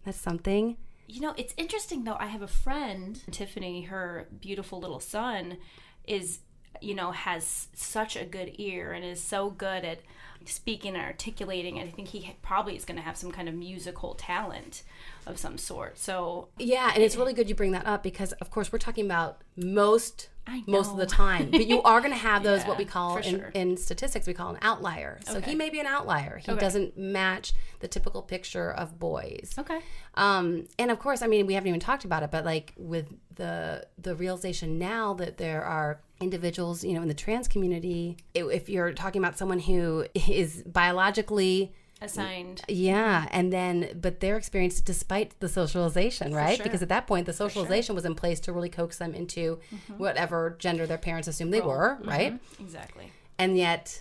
That's 0.04 0.18
something. 0.20 0.76
You 1.06 1.20
know, 1.20 1.34
it's 1.36 1.54
interesting 1.56 2.04
though. 2.04 2.16
I 2.18 2.26
have 2.26 2.42
a 2.42 2.48
friend, 2.48 3.20
Tiffany, 3.30 3.82
her 3.82 4.28
beautiful 4.40 4.80
little 4.80 5.00
son 5.00 5.58
is, 6.06 6.40
you 6.80 6.94
know, 6.94 7.12
has 7.12 7.68
such 7.74 8.16
a 8.16 8.24
good 8.24 8.52
ear 8.58 8.92
and 8.92 9.04
is 9.04 9.22
so 9.22 9.50
good 9.50 9.84
at 9.84 10.00
speaking 10.46 10.94
and 10.94 11.04
articulating. 11.04 11.78
And 11.78 11.88
I 11.88 11.92
think 11.92 12.08
he 12.08 12.36
probably 12.42 12.76
is 12.76 12.84
going 12.84 12.96
to 12.96 13.02
have 13.02 13.16
some 13.16 13.32
kind 13.32 13.48
of 13.48 13.54
musical 13.54 14.14
talent 14.14 14.82
of 15.26 15.38
some 15.38 15.58
sort. 15.58 15.98
So, 15.98 16.48
Yeah, 16.58 16.90
and 16.94 17.02
it's 17.02 17.16
really 17.16 17.32
good 17.32 17.48
you 17.48 17.54
bring 17.54 17.72
that 17.72 17.86
up 17.86 18.02
because, 18.02 18.32
of 18.32 18.50
course, 18.50 18.72
we're 18.72 18.78
talking 18.78 19.06
about 19.06 19.42
most 19.56 20.28
most 20.66 20.90
of 20.90 20.96
the 20.98 21.06
time, 21.06 21.50
but 21.50 21.66
you 21.66 21.82
are 21.82 22.00
going 22.00 22.12
to 22.12 22.18
have 22.18 22.42
those 22.48 22.62
what 22.64 22.78
we 22.78 22.84
call 22.84 23.16
in, 23.18 23.22
sure. 23.38 23.50
in 23.54 23.76
statistics 23.76 24.26
we 24.26 24.34
call 24.34 24.50
an 24.50 24.58
outlier. 24.62 25.18
So 25.26 25.40
he 25.40 25.54
may 25.54 25.70
be 25.70 25.80
an 25.80 25.86
outlier. 25.86 26.38
He 26.44 26.52
Okay. 26.52 26.60
doesn't 26.60 26.96
match 26.98 27.52
the 27.80 27.88
typical 27.88 28.22
picture 28.22 28.70
of 28.70 28.98
boys. 28.98 29.54
okay. 29.58 29.80
Um, 30.14 30.66
and 30.78 30.90
of 30.90 30.98
course, 30.98 31.22
I 31.22 31.26
mean, 31.26 31.46
we 31.46 31.54
haven't 31.54 31.68
even 31.68 31.80
talked 31.80 32.04
about 32.04 32.22
it, 32.22 32.30
but 32.30 32.44
like 32.44 32.72
with 32.76 33.06
the 33.34 33.86
the 33.98 34.14
realization 34.14 34.78
now 34.78 35.14
that 35.14 35.38
there 35.38 35.64
are 35.64 36.00
individuals, 36.20 36.84
you 36.84 36.92
know, 36.94 37.02
in 37.02 37.08
the 37.08 37.14
trans 37.14 37.48
community, 37.48 38.16
if 38.34 38.68
you're 38.68 38.92
talking 38.92 39.20
about 39.22 39.36
someone 39.36 39.58
who 39.58 40.06
is 40.14 40.62
biologically, 40.64 41.72
Assigned. 42.02 42.60
yeah, 42.68 43.28
and 43.30 43.52
then 43.52 43.98
but 44.00 44.20
their 44.20 44.36
experience 44.36 44.80
despite 44.80 45.38
the 45.40 45.48
socialization, 45.48 46.34
right? 46.34 46.56
sure. 46.56 46.64
Because 46.64 46.82
at 46.82 46.88
that 46.90 47.06
point, 47.06 47.24
the 47.26 47.32
socialization 47.32 47.94
was 47.94 48.04
in 48.04 48.14
place 48.14 48.40
to 48.40 48.52
really 48.52 48.68
coax 48.68 48.98
them 48.98 49.14
into 49.14 49.58
whatever 49.96 50.56
gender 50.58 50.86
their 50.86 50.98
parents 50.98 51.28
assumed 51.28 51.52
they 51.54 51.60
were, 51.62 51.98
right? 52.04 52.38
Exactly. 52.60 53.10
And 53.38 53.56
yet. 53.56 54.00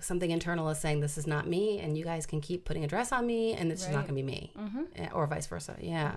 Something 0.00 0.30
internal 0.30 0.68
is 0.70 0.78
saying 0.78 1.00
this 1.00 1.18
is 1.18 1.26
not 1.26 1.48
me, 1.48 1.80
and 1.80 1.98
you 1.98 2.04
guys 2.04 2.24
can 2.24 2.40
keep 2.40 2.64
putting 2.64 2.84
a 2.84 2.86
dress 2.86 3.10
on 3.10 3.26
me, 3.26 3.54
and 3.54 3.72
it's 3.72 3.80
just 3.82 3.92
not 3.92 4.06
going 4.06 4.14
to 4.16 4.22
be 4.22 4.22
me, 4.22 4.52
Eh, 4.94 5.08
or 5.12 5.26
vice 5.26 5.48
versa. 5.48 5.74
Yeah. 5.80 6.12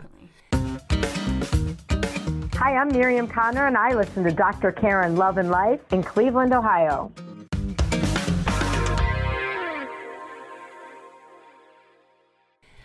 Hi, 2.53 2.75
I'm 2.75 2.89
Miriam 2.89 3.27
Connor, 3.27 3.65
and 3.65 3.75
I 3.75 3.95
listen 3.95 4.23
to 4.25 4.31
Dr. 4.31 4.71
Karin 4.71 5.15
Love 5.15 5.39
and 5.39 5.49
Life 5.49 5.79
in 5.91 6.03
Cleveland, 6.03 6.53
Ohio. 6.53 7.11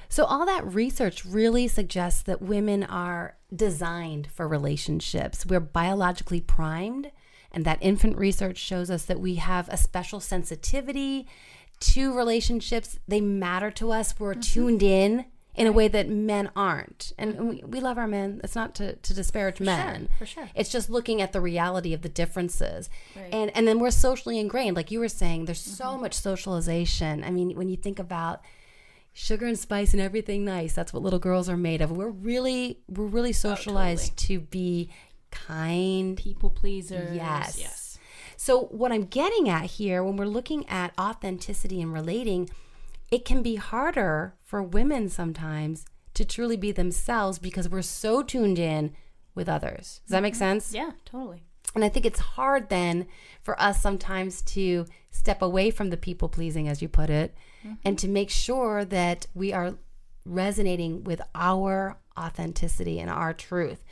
So, 0.08 0.24
all 0.24 0.46
that 0.46 0.66
research 0.66 1.24
really 1.24 1.68
suggests 1.68 2.22
that 2.22 2.42
women 2.42 2.82
are 2.84 3.36
designed 3.54 4.28
for 4.28 4.46
relationships. 4.46 5.46
We're 5.46 5.60
biologically 5.60 6.40
primed, 6.40 7.10
and 7.52 7.64
that 7.64 7.78
infant 7.80 8.16
research 8.16 8.58
shows 8.58 8.90
us 8.90 9.04
that 9.04 9.20
we 9.20 9.36
have 9.36 9.68
a 9.68 9.76
special 9.76 10.20
sensitivity 10.20 11.26
to 11.80 12.16
relationships. 12.16 12.98
They 13.06 13.20
matter 13.20 13.70
to 13.72 13.92
us. 13.92 14.14
We're 14.18 14.32
mm-hmm. 14.32 14.40
tuned 14.40 14.82
in 14.82 15.24
in 15.56 15.66
a 15.66 15.72
way 15.72 15.88
that 15.88 16.08
men 16.08 16.50
aren't. 16.54 17.12
And 17.16 17.48
we, 17.48 17.62
we 17.66 17.80
love 17.80 17.96
our 17.96 18.06
men. 18.06 18.40
It's 18.44 18.54
not 18.54 18.74
to, 18.76 18.96
to 18.96 19.14
disparage 19.14 19.58
men. 19.58 20.08
for 20.18 20.26
sure. 20.26 20.50
It's 20.54 20.70
just 20.70 20.90
looking 20.90 21.22
at 21.22 21.32
the 21.32 21.40
reality 21.40 21.94
of 21.94 22.02
the 22.02 22.08
differences. 22.10 22.90
And 23.32 23.50
and 23.56 23.66
then 23.66 23.80
we're 23.80 23.90
socially 23.90 24.38
ingrained. 24.38 24.76
Like 24.76 24.90
you 24.90 25.00
were 25.00 25.08
saying, 25.08 25.46
there's 25.46 25.60
so 25.60 25.86
mm-hmm. 25.86 26.02
much 26.02 26.14
socialization. 26.14 27.24
I 27.24 27.30
mean, 27.30 27.56
when 27.56 27.68
you 27.68 27.76
think 27.76 27.98
about 27.98 28.42
sugar 29.16 29.46
and 29.46 29.58
spice 29.58 29.94
and 29.94 30.02
everything 30.02 30.44
nice, 30.44 30.74
that's 30.74 30.92
what 30.92 31.02
little 31.02 31.18
girls 31.18 31.48
are 31.48 31.56
made 31.56 31.80
of. 31.80 31.90
We're 31.90 32.10
really 32.10 32.80
we're 32.86 33.06
really 33.06 33.30
oh, 33.30 33.32
socialized 33.32 34.16
to 34.18 34.40
be 34.40 34.90
kind. 35.30 36.16
People 36.18 36.50
pleasers. 36.50 37.16
Yes. 37.16 37.58
Yes. 37.58 37.98
So 38.36 38.64
what 38.66 38.92
I'm 38.92 39.06
getting 39.06 39.48
at 39.48 39.64
here 39.64 40.04
when 40.04 40.16
we're 40.16 40.26
looking 40.26 40.68
at 40.68 40.92
authenticity 41.00 41.80
and 41.80 41.92
relating, 41.92 42.50
it 43.10 43.24
can 43.24 43.42
be 43.42 43.56
harder 43.56 44.34
for 44.44 44.62
women 44.62 45.08
sometimes 45.08 45.86
to 46.12 46.24
truly 46.24 46.58
be 46.58 46.70
themselves 46.70 47.38
because 47.38 47.70
we're 47.70 47.82
so 47.82 48.22
tuned 48.22 48.58
in 48.58 48.94
with 49.34 49.48
others. 49.48 50.02
Does 50.04 50.10
that 50.10 50.22
make 50.22 50.34
mm-hmm. 50.34 50.60
sense? 50.60 50.74
Yeah, 50.74 50.90
totally. 51.06 51.45
And 51.76 51.84
I 51.84 51.90
think 51.90 52.06
it's 52.06 52.20
hard 52.20 52.70
then 52.70 53.06
for 53.42 53.60
us 53.60 53.82
sometimes 53.82 54.40
to 54.42 54.86
step 55.10 55.42
away 55.42 55.70
from 55.70 55.90
the 55.90 55.98
people 55.98 56.28
pleasing, 56.30 56.66
as 56.66 56.80
you 56.80 56.88
put 56.88 57.10
it, 57.10 57.36
and 57.62 57.76
mm-hmm. 57.76 57.94
to 57.94 58.08
make 58.08 58.30
sure 58.30 58.84
that 58.86 59.26
we 59.34 59.52
are 59.52 59.74
resonating 60.24 61.04
with 61.04 61.20
our 61.34 61.98
authenticity 62.18 62.98
and 62.98 63.10
our 63.10 63.34
truth. 63.34 63.84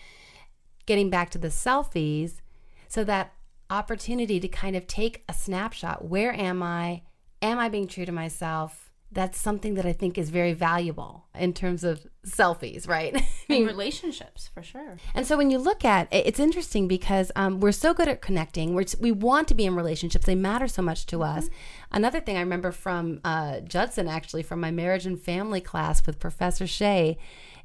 Getting 0.87 1.11
back 1.11 1.31
to 1.31 1.39
the 1.39 1.49
selfies, 1.49 2.41
so 2.89 3.05
that 3.05 3.35
opportunity 3.69 4.41
to 4.41 4.49
kind 4.49 4.77
of 4.77 4.87
take 4.87 5.23
a 5.29 5.35
snapshot 5.35 6.05
where 6.05 6.33
am 6.33 6.63
I? 6.63 7.03
Am 7.43 7.59
I 7.59 7.69
being 7.69 7.87
true 7.87 8.07
to 8.07 8.13
myself? 8.13 8.84
That's 9.13 9.39
something 9.39 9.75
that 9.75 9.87
I 9.87 9.93
think 9.93 10.19
is 10.19 10.31
very 10.31 10.55
valuable 10.55 11.27
in 11.39 11.53
terms 11.53 11.85
of 11.85 12.05
selfies, 12.27 12.89
right? 12.89 13.15
I 13.49 13.55
In 13.55 13.67
relationships, 13.67 14.51
for 14.53 14.63
sure. 14.63 14.97
and 15.15 15.25
so 15.25 15.37
when 15.37 15.51
you 15.51 15.59
look 15.59 15.85
at 15.85 16.13
it, 16.13 16.27
it's 16.27 16.41
interesting 16.41 16.89
because 16.89 17.31
um, 17.37 17.61
we're 17.61 17.71
so 17.71 17.95
good 17.95 18.09
at 18.09 18.21
connecting. 18.23 18.75
We're, 18.75 18.87
we 19.01 19.13
want 19.13 19.47
to 19.49 19.55
be 19.55 19.67
in 19.67 19.77
relationships. 19.77 20.27
They 20.27 20.35
matter 20.35 20.67
so 20.67 20.83
much 20.83 21.07
to 21.07 21.23
us. 21.23 21.49
Another 21.93 22.19
thing 22.19 22.37
I 22.37 22.41
remember 22.41 22.73
from 22.73 23.21
uh, 23.25 23.61
Judson, 23.61 24.09
actually, 24.09 24.43
from 24.43 24.61
my 24.61 24.73
marriage 24.73 25.07
and 25.07 25.21
family 25.21 25.61
class 25.61 26.05
with 26.05 26.19
Professor 26.19 26.67
Shea, 26.67 27.17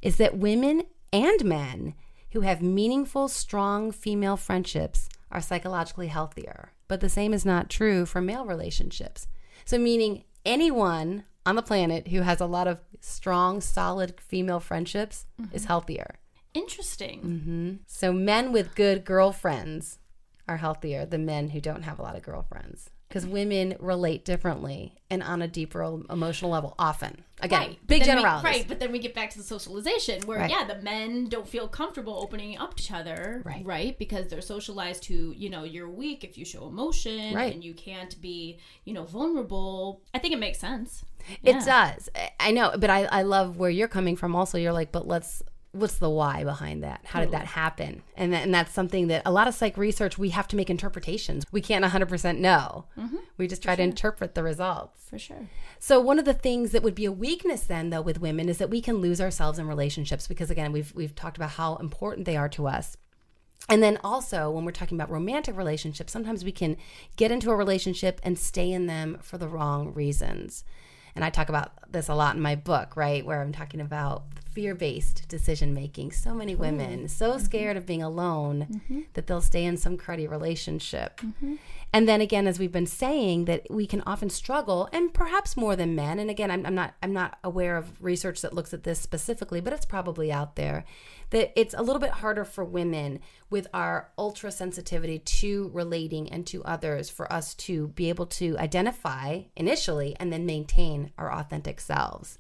is 0.04 0.18
that 0.18 0.38
women 0.38 0.84
and 1.12 1.44
men 1.46 1.96
who 2.34 2.42
have 2.42 2.62
meaningful, 2.62 3.28
strong 3.28 3.92
female 3.92 4.38
friendships 4.38 5.10
are 5.32 5.42
psychologically 5.42 6.08
healthier. 6.08 6.74
But 6.88 7.02
the 7.02 7.10
same 7.10 7.34
is 7.34 7.46
not 7.46 7.70
true 7.70 8.06
for 8.06 8.22
male 8.22 8.46
relationships. 8.46 9.28
So, 9.66 9.78
meaning 9.80 10.26
anyone 10.46 11.24
on 11.50 11.56
the 11.56 11.64
planet 11.64 12.10
who 12.10 12.22
has 12.22 12.40
a 12.40 12.46
lot 12.46 12.68
of 12.68 12.78
strong, 13.02 13.60
solid 13.60 14.22
female 14.22 14.60
friendships 14.60 15.26
mm-hmm. 15.42 15.56
is 15.56 15.66
healthier. 15.66 16.20
Interesting. 16.54 17.22
Mm-hmm. 17.22 17.74
So 17.88 18.14
men 18.14 18.52
with 18.52 18.76
good 18.76 19.04
girlfriends 19.04 19.98
are 20.48 20.58
healthier 20.58 21.08
than 21.08 21.26
men 21.26 21.50
who 21.50 21.60
don't 21.60 21.82
have 21.82 21.98
a 21.98 22.04
lot 22.04 22.16
of 22.16 22.22
girlfriends 22.22 22.92
because 23.10 23.26
women 23.26 23.76
relate 23.80 24.24
differently 24.24 24.94
and 25.10 25.24
on 25.24 25.42
a 25.42 25.48
deeper 25.48 25.82
emotional 26.12 26.52
level 26.52 26.76
often. 26.78 27.24
Again, 27.42 27.60
Right. 27.60 27.88
big 27.88 28.04
then 28.04 28.18
we- 28.18 28.24
right, 28.24 28.66
but 28.68 28.80
then 28.80 28.92
we 28.92 29.00
get 29.00 29.16
back 29.16 29.32
to 29.32 29.40
the 29.40 29.44
socialization 29.44 30.22
where, 30.28 30.40
Right. 30.40 30.52
yeah, 30.52 30.66
the 30.66 30.80
men 30.84 31.28
don't 31.28 31.48
feel 31.48 31.68
comfortable 31.68 32.14
opening 32.22 32.56
up 32.60 32.76
to 32.76 32.84
each 32.84 32.92
other, 32.92 33.42
Right. 33.44 33.66
right? 33.66 33.98
Because 33.98 34.28
they're 34.28 34.42
socialized 34.42 35.02
to, 35.04 35.34
you 35.36 35.50
know, 35.50 35.64
you're 35.64 35.90
weak 35.90 36.24
if 36.24 36.38
you 36.38 36.46
show 36.46 36.68
emotion 36.68 37.34
Right. 37.34 37.52
and 37.54 37.64
you 37.64 37.74
can't 37.74 38.20
be, 38.22 38.60
you 38.86 38.94
know, 38.94 39.06
vulnerable. 39.06 40.02
I 40.14 40.20
think 40.20 40.34
it 40.36 40.40
makes 40.40 40.60
sense. 40.60 41.04
It 41.44 41.54
does. 41.66 42.10
I- 42.16 42.32
I 42.40 42.52
know, 42.52 42.74
but 42.78 42.90
I, 42.92 43.06
I 43.06 43.22
love 43.24 43.58
where 43.58 43.70
you're 43.72 43.88
coming 43.88 44.16
from 44.16 44.36
also. 44.36 44.58
You're 44.58 44.74
like, 44.74 44.92
but 44.92 45.08
let's 45.08 45.42
what's 45.72 45.98
the 45.98 46.10
why 46.10 46.44
behind 46.44 46.84
that? 46.84 47.02
How 47.04 47.20
did 47.20 47.28
hmm. 47.28 47.34
that 47.34 47.46
happen? 47.46 48.02
And 48.16 48.34
that, 48.34 48.44
and 48.44 48.54
that's 48.54 48.74
something 48.74 49.08
that 49.08 49.22
a 49.26 49.32
lot 49.32 49.48
of 49.48 49.54
psych 49.54 49.78
research 49.78 50.18
we 50.18 50.30
have 50.30 50.48
to 50.50 50.56
make 50.56 50.70
interpretations. 50.70 51.46
We 51.52 51.62
can't 51.62 51.86
100% 51.86 52.40
know. 52.40 52.86
Mm-hmm. 52.98 53.18
We 53.38 53.48
just 53.48 53.62
try 53.62 53.76
to 53.76 53.84
interpret 53.84 54.36
the 54.36 54.44
results. 54.44 55.08
For 55.10 55.20
sure. 55.20 55.50
So 55.80 56.00
one 56.00 56.20
of 56.20 56.26
the 56.26 56.34
things 56.34 56.72
that 56.72 56.84
would 56.84 56.96
be 56.96 57.06
a 57.06 57.12
weakness 57.12 57.62
then 57.62 57.90
though 57.90 58.02
with 58.02 58.20
women 58.20 58.50
is 58.50 58.58
that 58.58 58.70
we 58.70 58.82
can 58.82 58.98
lose 58.98 59.22
ourselves 59.22 59.60
in 59.60 59.68
relationships 59.68 60.28
because 60.28 60.52
again 60.52 60.72
we've 60.72 60.94
we've 60.94 61.16
talked 61.16 61.38
about 61.38 61.52
how 61.52 61.76
important 61.78 62.26
they 62.26 62.38
are 62.38 62.50
to 62.50 62.68
us. 62.68 62.98
And 63.68 63.84
then 63.84 64.00
also 64.04 64.50
when 64.50 64.66
we're 64.66 64.72
talking 64.72 64.98
about 64.98 65.12
romantic 65.12 65.56
relationships, 65.56 66.12
sometimes 66.12 66.44
we 66.44 66.52
can 66.52 66.78
get 67.16 67.32
into 67.32 67.52
a 67.52 67.56
relationship 67.56 68.20
and 68.24 68.38
stay 68.38 68.72
in 68.72 68.88
them 68.88 69.20
for 69.22 69.38
the 69.38 69.48
wrong 69.48 69.94
reasons. 69.94 70.64
And 71.16 71.24
I 71.24 71.30
talk 71.30 71.50
about 71.50 71.74
this 71.92 72.10
a 72.10 72.16
lot 72.16 72.36
in 72.36 72.42
my 72.42 72.56
book, 72.56 72.96
right? 72.96 73.26
Where 73.26 73.42
I'm 73.42 73.52
talking 73.52 73.82
about 73.82 74.24
fear 74.52 74.76
based 74.76 75.28
decision 75.28 75.74
making. 75.74 76.12
So 76.12 76.34
many 76.34 76.56
women 76.56 77.08
so 77.08 77.32
mm-hmm. 77.32 77.40
scared 77.40 77.78
of 77.78 77.86
being 77.86 78.04
alone 78.04 78.68
mm-hmm. 78.72 79.02
that 79.14 79.28
they'll 79.28 79.42
stay 79.42 79.64
in 79.64 79.78
some 79.78 79.98
cruddy 79.98 80.30
relationship. 80.30 81.22
Mm-hmm. 81.22 81.56
And 81.92 82.08
then 82.08 82.22
again, 82.22 82.46
as 82.46 82.60
we've 82.60 82.72
been 82.72 82.86
saying, 82.86 83.46
that 83.46 83.66
we 83.70 83.88
can 83.88 84.02
often 84.06 84.30
struggle, 84.30 84.90
and 84.94 85.12
perhaps 85.12 85.58
more 85.58 85.76
than 85.76 85.96
men. 85.96 86.20
And 86.20 86.30
again, 86.30 86.52
I'm, 86.52 86.66
I'm 86.66 86.76
not 86.76 86.94
I'm 87.02 87.14
not 87.14 87.40
aware 87.44 87.78
of 87.78 88.04
research 88.04 88.42
that 88.42 88.54
looks 88.54 88.74
at 88.74 88.84
this 88.84 89.00
specifically, 89.00 89.60
but 89.60 89.74
it's 89.74 89.86
probably 89.86 90.32
out 90.32 90.56
there. 90.56 90.86
That 91.32 91.52
it's 91.60 91.74
a 91.74 91.82
little 91.82 92.00
bit 92.00 92.12
harder 92.12 92.46
for 92.46 92.64
women 92.64 93.20
with 93.50 93.68
our 93.74 94.10
ultra 94.18 94.52
sensitivity 94.52 95.20
to 95.20 95.70
relating 95.74 96.32
and 96.32 96.46
to 96.48 96.64
others 96.64 97.10
for 97.10 97.32
us 97.32 97.56
to 97.56 97.88
be 97.90 98.10
able 98.10 98.28
to 98.28 98.58
identify 98.58 99.42
initially 99.56 100.16
and 100.20 100.32
then 100.32 100.46
maintain 100.46 101.12
our 101.18 101.32
authentic 101.32 101.79
selves. 101.80 102.38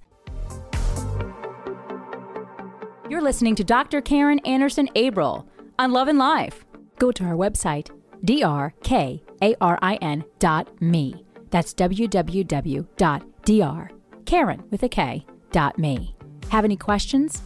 You're 3.09 3.21
listening 3.21 3.55
to 3.55 3.63
Dr. 3.63 4.01
Karin 4.01 4.39
Anderson 4.39 4.87
Abril 4.95 5.47
on 5.79 5.91
Love 5.91 6.07
and 6.07 6.19
Life. 6.19 6.65
Go 6.99 7.11
to 7.11 7.23
our 7.23 7.33
website, 7.33 7.89
drkarin 8.23 10.23
dot 10.37 10.81
me. 10.81 11.25
That's 11.49 11.73
www.dr, 11.73 13.89
Karin 14.25 14.63
with 14.69 14.83
a 14.83 14.89
K, 14.89 15.25
dot 15.51 15.79
me. 15.79 16.15
Have 16.49 16.65
any 16.65 16.77
questions? 16.77 17.41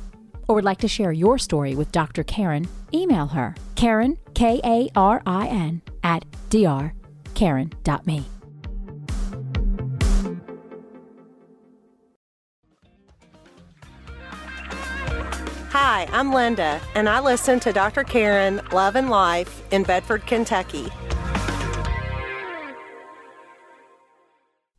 Or 0.50 0.56
would 0.56 0.66
like 0.66 0.80
to 0.80 0.90
share 0.90 1.14
your 1.14 1.38
story 1.38 1.76
with 1.76 1.94
Dr. 1.94 2.24
Karin? 2.24 2.68
Email 2.94 3.28
her, 3.28 3.56
Karin, 3.76 4.18
K 4.34 4.60
A 4.66 4.90
R 4.96 5.22
I 5.26 5.48
N, 5.48 5.82
at 6.04 6.26
dr, 6.50 6.94
Hi, 15.76 16.08
I'm 16.12 16.32
Linda, 16.32 16.80
and 16.94 17.10
I 17.10 17.20
listen 17.20 17.60
to 17.62 17.74
Dr. 17.74 18.04
Karin 18.04 18.62
Love 18.72 18.96
and 18.96 19.10
Life 19.10 19.64
in 19.72 19.82
Bedford, 19.82 20.28
Kentucky. 20.28 20.88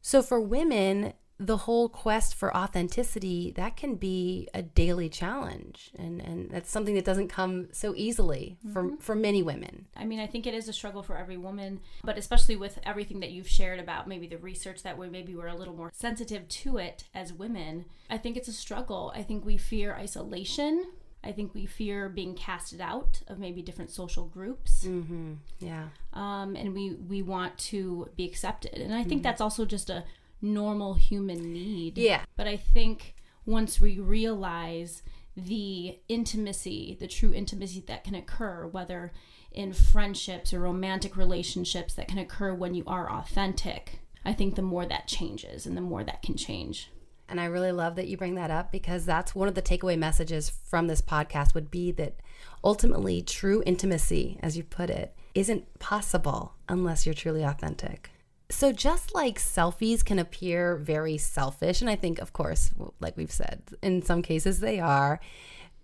So 0.00 0.22
for 0.22 0.40
women, 0.40 1.14
the 1.46 1.58
whole 1.58 1.88
quest 1.88 2.34
for 2.34 2.54
authenticity 2.56 3.52
that 3.56 3.76
can 3.76 3.94
be 3.94 4.48
a 4.54 4.62
daily 4.62 5.08
challenge 5.08 5.90
and 5.98 6.20
and 6.20 6.50
that's 6.50 6.70
something 6.70 6.94
that 6.94 7.04
doesn't 7.04 7.28
come 7.28 7.68
so 7.72 7.94
easily 7.96 8.56
for 8.72 8.82
mm-hmm. 8.82 8.96
for 8.96 9.14
many 9.14 9.42
women 9.42 9.86
I 9.96 10.04
mean, 10.04 10.20
I 10.20 10.26
think 10.26 10.46
it 10.46 10.54
is 10.54 10.68
a 10.68 10.72
struggle 10.72 11.02
for 11.02 11.16
every 11.16 11.36
woman, 11.36 11.80
but 12.02 12.18
especially 12.18 12.56
with 12.56 12.78
everything 12.84 13.20
that 13.20 13.30
you've 13.30 13.48
shared 13.48 13.80
about 13.80 14.08
maybe 14.08 14.26
the 14.26 14.38
research 14.38 14.82
that 14.82 14.98
we 14.98 15.08
maybe 15.08 15.34
we're 15.34 15.46
a 15.46 15.54
little 15.54 15.74
more 15.74 15.90
sensitive 15.94 16.48
to 16.48 16.78
it 16.78 17.04
as 17.14 17.32
women. 17.32 17.84
I 18.10 18.18
think 18.18 18.36
it's 18.36 18.48
a 18.48 18.52
struggle. 18.52 19.12
I 19.14 19.22
think 19.22 19.44
we 19.44 19.56
fear 19.56 19.94
isolation. 19.94 20.84
I 21.22 21.32
think 21.32 21.54
we 21.54 21.64
fear 21.64 22.10
being 22.10 22.34
casted 22.34 22.82
out 22.82 23.22
of 23.28 23.38
maybe 23.38 23.62
different 23.62 23.90
social 23.90 24.26
groups, 24.26 24.84
mm-hmm. 24.84 25.34
yeah 25.58 25.88
um, 26.12 26.54
and 26.54 26.74
we 26.74 26.94
we 27.08 27.22
want 27.22 27.56
to 27.58 28.10
be 28.16 28.26
accepted. 28.26 28.74
And 28.74 28.92
I 28.92 29.04
think 29.04 29.20
mm-hmm. 29.20 29.22
that's 29.22 29.40
also 29.40 29.64
just 29.64 29.88
a 29.88 30.04
normal 30.40 30.94
human 30.94 31.52
need. 31.52 31.98
Yeah. 31.98 32.22
But 32.36 32.46
I 32.46 32.56
think 32.56 33.14
once 33.46 33.80
we 33.80 33.98
realize 33.98 35.02
the 35.36 35.98
intimacy, 36.08 36.96
the 37.00 37.08
true 37.08 37.32
intimacy 37.32 37.82
that 37.88 38.04
can 38.04 38.14
occur, 38.14 38.66
whether 38.66 39.12
in 39.52 39.72
friendships 39.72 40.52
or 40.52 40.60
romantic 40.60 41.16
relationships 41.16 41.94
that 41.94 42.08
can 42.08 42.18
occur 42.18 42.54
when 42.54 42.74
you 42.74 42.84
are 42.86 43.10
authentic, 43.10 44.00
I 44.24 44.32
think 44.32 44.54
the 44.54 44.62
more 44.62 44.86
that 44.86 45.06
changes 45.06 45.66
and 45.66 45.76
the 45.76 45.80
more 45.80 46.04
that 46.04 46.22
can 46.22 46.36
change. 46.36 46.90
and 47.28 47.40
i 47.40 47.46
really 47.46 47.72
love 47.72 47.94
that 47.96 48.06
you 48.06 48.16
bring 48.18 48.34
that 48.34 48.50
up 48.50 48.70
because 48.70 49.06
that's 49.06 49.34
one 49.34 49.48
of 49.48 49.54
the 49.54 49.62
takeaway 49.62 49.96
messages 49.98 50.50
from 50.50 50.86
this 50.88 51.00
podcast 51.00 51.54
would 51.54 51.70
be 51.70 51.90
that 51.90 52.14
ultimately 52.62 53.22
true 53.22 53.62
intimacy 53.64 54.38
as 54.42 54.56
you 54.58 54.62
put 54.62 54.90
it 54.90 55.14
isn't 55.34 55.64
possible 55.78 56.52
unless 56.68 57.06
you're 57.06 57.14
truly 57.14 57.42
authentic 57.42 58.10
so 58.50 58.72
just 58.72 59.14
like 59.14 59.38
selfies 59.38 60.04
can 60.04 60.18
appear 60.18 60.76
very 60.76 61.16
selfish 61.16 61.80
and 61.80 61.88
i 61.90 61.96
think 61.96 62.18
of 62.18 62.32
course 62.32 62.70
like 63.00 63.16
we've 63.16 63.32
said 63.32 63.62
in 63.82 64.02
some 64.02 64.22
cases 64.22 64.60
they 64.60 64.78
are. 64.80 65.20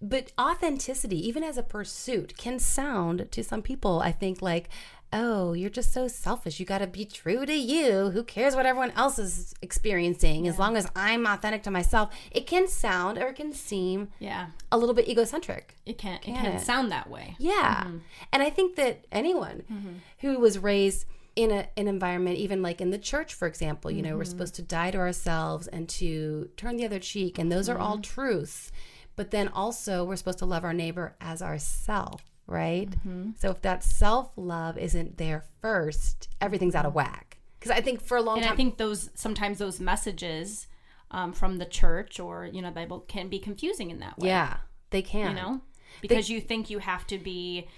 But 0.02 0.32
authenticity 0.40 1.18
even 1.28 1.42
as 1.44 1.58
a 1.58 1.62
pursuit 1.62 2.36
can 2.38 2.58
sound 2.58 3.28
to 3.32 3.44
some 3.44 3.60
people 3.62 4.00
i 4.00 4.12
think 4.12 4.40
like 4.42 4.68
oh 5.12 5.52
you're 5.54 5.68
just 5.68 5.92
so 5.92 6.06
selfish. 6.06 6.60
You 6.60 6.66
got 6.66 6.78
to 6.78 6.86
be 6.86 7.04
true 7.04 7.44
to 7.44 7.52
you. 7.52 8.10
Who 8.10 8.22
cares 8.22 8.54
what 8.54 8.64
everyone 8.64 8.92
else 8.92 9.18
is 9.18 9.54
experiencing? 9.60 10.46
As 10.46 10.56
long 10.56 10.76
as 10.76 10.86
i'm 10.94 11.26
authentic 11.26 11.64
to 11.64 11.70
myself. 11.70 12.14
It 12.30 12.46
can 12.46 12.68
sound 12.68 13.18
or 13.18 13.26
it 13.26 13.34
can 13.36 13.52
seem 13.52 14.08
Yeah. 14.20 14.46
a 14.70 14.78
little 14.78 14.94
bit 14.94 15.08
egocentric. 15.08 15.74
It 15.84 15.98
can 15.98 16.14
it 16.14 16.22
Can 16.22 16.36
can 16.36 16.52
it? 16.56 16.60
sound 16.60 16.92
that 16.92 17.10
way. 17.10 17.34
yeah. 17.40 17.82
Mm-hmm. 17.84 17.98
And 18.32 18.42
I 18.42 18.50
think 18.50 18.76
that 18.76 19.04
anyone 19.10 19.64
mm-hmm. 19.70 19.94
who 20.20 20.38
was 20.38 20.60
raised 20.60 21.06
in 21.36 21.50
a, 21.50 21.68
an 21.76 21.88
environment, 21.88 22.36
even 22.38 22.62
like 22.62 22.80
in 22.80 22.90
the 22.90 22.98
church, 22.98 23.34
for 23.34 23.46
example, 23.46 23.90
you 23.90 24.02
know, 24.02 24.16
we're 24.16 24.22
mm-hmm. 24.22 24.30
supposed 24.30 24.54
to 24.56 24.62
die 24.62 24.90
to 24.90 24.98
ourselves 24.98 25.66
and 25.68 25.88
to 25.88 26.50
turn 26.56 26.76
the 26.76 26.84
other 26.84 26.98
cheek. 26.98 27.38
And 27.38 27.50
those 27.50 27.68
are 27.68 27.78
all 27.78 27.94
mm-hmm. 27.94 28.02
truths. 28.02 28.72
But 29.16 29.30
then 29.30 29.48
also, 29.48 30.04
we're 30.04 30.16
supposed 30.16 30.38
to 30.38 30.46
love 30.46 30.64
our 30.64 30.72
neighbor 30.72 31.14
as 31.20 31.42
ourself, 31.42 32.22
right? 32.46 32.90
Mm-hmm. 32.90 33.30
So 33.38 33.50
if 33.50 33.60
that 33.62 33.84
self 33.84 34.32
love 34.36 34.78
isn't 34.78 35.18
there 35.18 35.44
first, 35.60 36.28
everything's 36.40 36.74
out 36.74 36.86
of 36.86 36.94
whack. 36.94 37.38
Because 37.58 37.76
I 37.76 37.80
think 37.80 38.00
for 38.00 38.16
a 38.16 38.22
long 38.22 38.38
And 38.38 38.44
time, 38.44 38.54
I 38.54 38.56
think 38.56 38.78
those 38.78 39.10
sometimes 39.14 39.58
those 39.58 39.80
messages 39.80 40.66
um, 41.10 41.32
from 41.32 41.58
the 41.58 41.66
church 41.66 42.18
or 42.18 42.46
you 42.46 42.62
know 42.62 42.68
the 42.68 42.74
Bible 42.74 43.00
can 43.00 43.28
be 43.28 43.38
confusing 43.38 43.90
in 43.90 43.98
that 43.98 44.18
way. 44.18 44.28
yeah, 44.28 44.58
they 44.90 45.02
can. 45.02 45.36
you 45.36 45.42
know, 45.42 45.60
because 46.00 46.30
you 46.30 46.40
think 46.40 46.70
you 46.70 46.78
have 46.78 47.06
to 47.08 47.18
be 47.18 47.68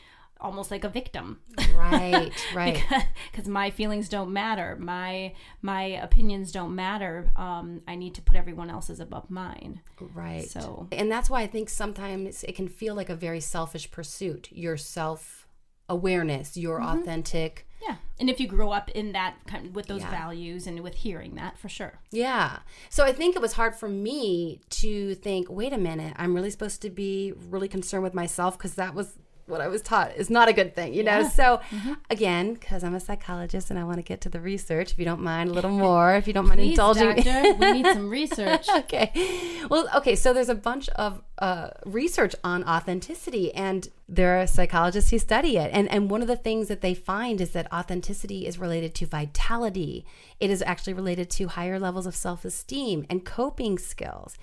almost 0.43 0.71
like 0.71 0.85
a 0.85 0.89
victim 0.89 1.41
Right, 1.75 2.33
right. 2.55 2.83
because 3.31 3.49
my 3.49 3.71
feelings 3.71 4.09
don't 4.09 4.33
matter 4.33 4.77
my 4.81 5.35
my 5.63 5.83
opinions 5.83 6.53
don't 6.53 6.75
matter 6.75 7.31
um, 7.37 7.81
i 7.89 7.95
need 7.95 8.15
to 8.15 8.23
put 8.23 8.37
everyone 8.37 8.69
else's 8.71 9.01
above 9.01 9.31
mine 9.31 9.81
Right. 10.15 10.49
So- 10.51 10.89
and 10.91 11.11
that's 11.11 11.31
why 11.31 11.43
I 11.43 11.47
think 11.47 11.69
sometimes 11.71 12.43
it 12.45 12.57
can 12.57 12.67
feel 12.69 12.95
like 12.97 13.09
a 13.09 13.15
very 13.15 13.39
selfish 13.39 13.89
pursuit. 13.93 14.49
Your 14.51 14.77
self 14.77 15.47
awareness, 15.89 16.57
your 16.57 16.81
Mm-hmm. 16.81 16.99
authentic. 17.01 17.67
yeah 17.87 17.97
and 18.19 18.31
if 18.31 18.39
you 18.41 18.47
grow 18.49 18.71
up 18.73 18.89
in 18.91 19.13
that 19.13 19.35
kind 19.47 19.75
with 19.75 19.87
those 19.87 20.01
Yeah. 20.03 20.11
values 20.11 20.67
and 20.67 20.81
with 20.81 20.95
hearing 20.95 21.35
that 21.37 21.59
for 21.59 21.69
sure 21.69 22.01
Yeah. 22.11 22.61
So 22.91 23.05
I 23.05 23.13
think 23.13 23.37
it 23.37 23.43
was 23.43 23.53
hard 23.55 23.75
for 23.77 23.89
me 23.89 24.61
to 24.71 25.15
think, 25.17 25.49
wait 25.51 25.73
a 25.73 25.79
minute, 25.79 26.15
I'm 26.17 26.35
really 26.35 26.51
supposed 26.51 26.81
to 26.83 26.91
be 26.91 27.33
really 27.51 27.69
concerned 27.69 28.03
with 28.05 28.15
myself 28.15 28.57
because 28.59 28.75
that 28.75 28.95
was 28.95 29.19
what 29.47 29.61
I 29.61 29.69
was 29.69 29.83
taught 29.83 30.13
is 30.17 30.31
not 30.31 30.49
a 30.49 30.53
good 30.53 30.75
thing, 30.75 30.95
you 30.95 31.03
know? 31.03 31.29
So 31.29 31.61
Mm-hmm. 31.71 31.93
again, 32.11 32.55
because 32.55 32.85
I'm 32.85 32.95
a 32.95 33.01
psychologist 33.01 33.71
and 33.71 33.79
I 33.79 33.85
want 33.85 33.97
to 33.97 34.03
get 34.03 34.21
to 34.23 34.29
the 34.29 34.41
research, 34.41 34.93
if 34.93 34.99
you 34.99 35.05
don't 35.05 35.21
mind 35.21 35.51
a 35.51 35.53
little 35.53 35.71
more, 35.87 36.15
if 36.15 36.27
you 36.27 36.33
don't 36.33 36.47
mind 36.47 36.61
Please, 36.61 36.71
indulging 36.71 37.09
me. 37.09 37.23
doctor, 37.23 37.53
we 37.55 37.73
need 37.73 37.87
some 37.87 38.09
research 38.21 38.69
okay. 38.69 39.11
Well, 39.69 39.89
okay. 39.97 40.15
So 40.17 40.33
there's 40.33 40.49
a 40.49 40.55
bunch 40.55 40.89
of 40.91 41.23
uh, 41.39 41.71
research 41.85 42.35
on 42.45 42.63
authenticity, 42.65 43.53
and 43.55 43.89
there 44.09 44.41
are 44.41 44.47
psychologists 44.47 45.11
who 45.11 45.19
study 45.19 45.57
it. 45.57 45.71
And 45.73 45.89
and 45.91 46.11
one 46.11 46.23
of 46.23 46.29
the 46.29 46.37
things 46.37 46.69
that 46.69 46.81
they 46.81 46.95
find 46.95 47.41
is 47.41 47.51
that 47.51 47.73
authenticity 47.73 48.47
is 48.47 48.59
related 48.59 48.95
to 48.97 49.07
vitality. 49.07 50.05
It 50.41 50.51
is 50.51 50.63
actually 50.63 50.95
related 50.95 51.31
to 51.31 51.49
higher 51.49 51.79
levels 51.79 52.07
of 52.07 52.15
self 52.15 52.45
esteem 52.45 53.07
and 53.11 53.25
coping 53.25 53.79
skills. 53.79 54.37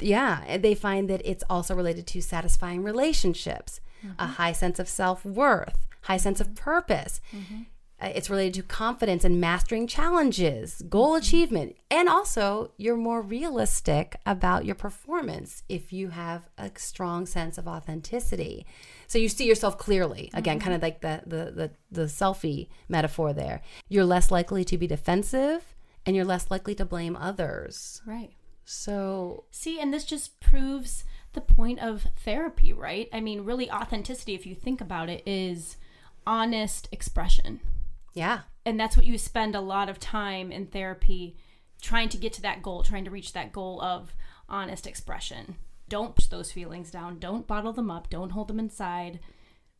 Yeah, 0.00 0.58
they 0.58 0.74
find 0.74 1.08
that 1.10 1.22
it's 1.24 1.44
also 1.50 1.74
related 1.74 2.06
to 2.08 2.22
satisfying 2.22 2.82
relationships, 2.82 3.80
a 4.18 4.26
high 4.26 4.52
sense 4.52 4.78
of 4.78 4.88
self 4.88 5.24
worth, 5.24 5.86
high 6.02 6.16
sense 6.16 6.40
of 6.40 6.54
purpose. 6.54 7.20
Mm-hmm. 7.32 7.62
Uh, 8.00 8.12
It's 8.14 8.28
related 8.28 8.54
to 8.54 8.62
confidence 8.62 9.24
and 9.24 9.40
mastering 9.40 9.86
challenges, 9.86 10.82
goal 10.88 11.10
mm-hmm. 11.10 11.18
achievement, 11.18 11.76
and 11.90 12.08
also 12.08 12.72
you're 12.76 12.96
more 12.96 13.22
realistic 13.22 14.16
about 14.26 14.64
your 14.64 14.74
performance 14.74 15.62
if 15.68 15.92
you 15.92 16.08
have 16.08 16.48
a 16.58 16.70
strong 16.76 17.26
sense 17.26 17.58
of 17.58 17.68
authenticity. 17.68 18.66
So 19.06 19.18
you 19.18 19.28
see 19.28 19.46
yourself 19.46 19.78
clearly. 19.78 20.30
Again, 20.34 20.58
mm-hmm. 20.58 20.64
kind 20.64 20.76
of 20.76 20.82
like 20.82 21.00
the, 21.00 21.22
the 21.26 21.50
the 21.50 21.70
the 21.90 22.06
selfie 22.08 22.68
metaphor 22.88 23.32
there. 23.32 23.62
You're 23.88 24.04
less 24.04 24.30
likely 24.30 24.64
to 24.64 24.78
be 24.78 24.86
defensive 24.86 25.74
and 26.04 26.16
you're 26.16 26.24
less 26.24 26.50
likely 26.50 26.74
to 26.74 26.84
blame 26.84 27.16
others. 27.16 28.02
right 28.06 28.32
So 28.64 29.44
see 29.50 29.78
and 29.80 29.92
this 29.92 30.04
just 30.04 30.40
proves 30.40 31.04
the 31.32 31.40
point 31.40 31.78
of 31.80 32.06
therapy, 32.24 32.72
right? 32.72 33.08
I 33.12 33.20
mean, 33.20 33.44
really, 33.44 33.70
authenticity, 33.70 34.34
if 34.34 34.46
you 34.46 34.54
think 34.54 34.80
about 34.80 35.08
it, 35.08 35.22
is 35.26 35.76
honest 36.26 36.88
expression. 36.92 37.60
Yeah. 38.14 38.40
And 38.64 38.78
that's 38.78 38.96
what 38.96 39.06
you 39.06 39.18
spend 39.18 39.54
a 39.54 39.60
lot 39.60 39.88
of 39.88 39.98
time 39.98 40.52
in 40.52 40.66
therapy 40.66 41.36
trying 41.80 42.08
to 42.10 42.16
get 42.16 42.32
to 42.34 42.42
that 42.42 42.62
goal, 42.62 42.82
trying 42.82 43.04
to 43.04 43.10
reach 43.10 43.32
that 43.32 43.52
goal 43.52 43.80
of 43.82 44.14
honest 44.48 44.86
expression. 44.86 45.56
Don't 45.88 46.14
push 46.14 46.26
those 46.26 46.52
feelings 46.52 46.90
down. 46.90 47.18
Don't 47.18 47.46
bottle 47.46 47.72
them 47.72 47.90
up. 47.90 48.08
Don't 48.08 48.30
hold 48.30 48.48
them 48.48 48.58
inside. 48.60 49.18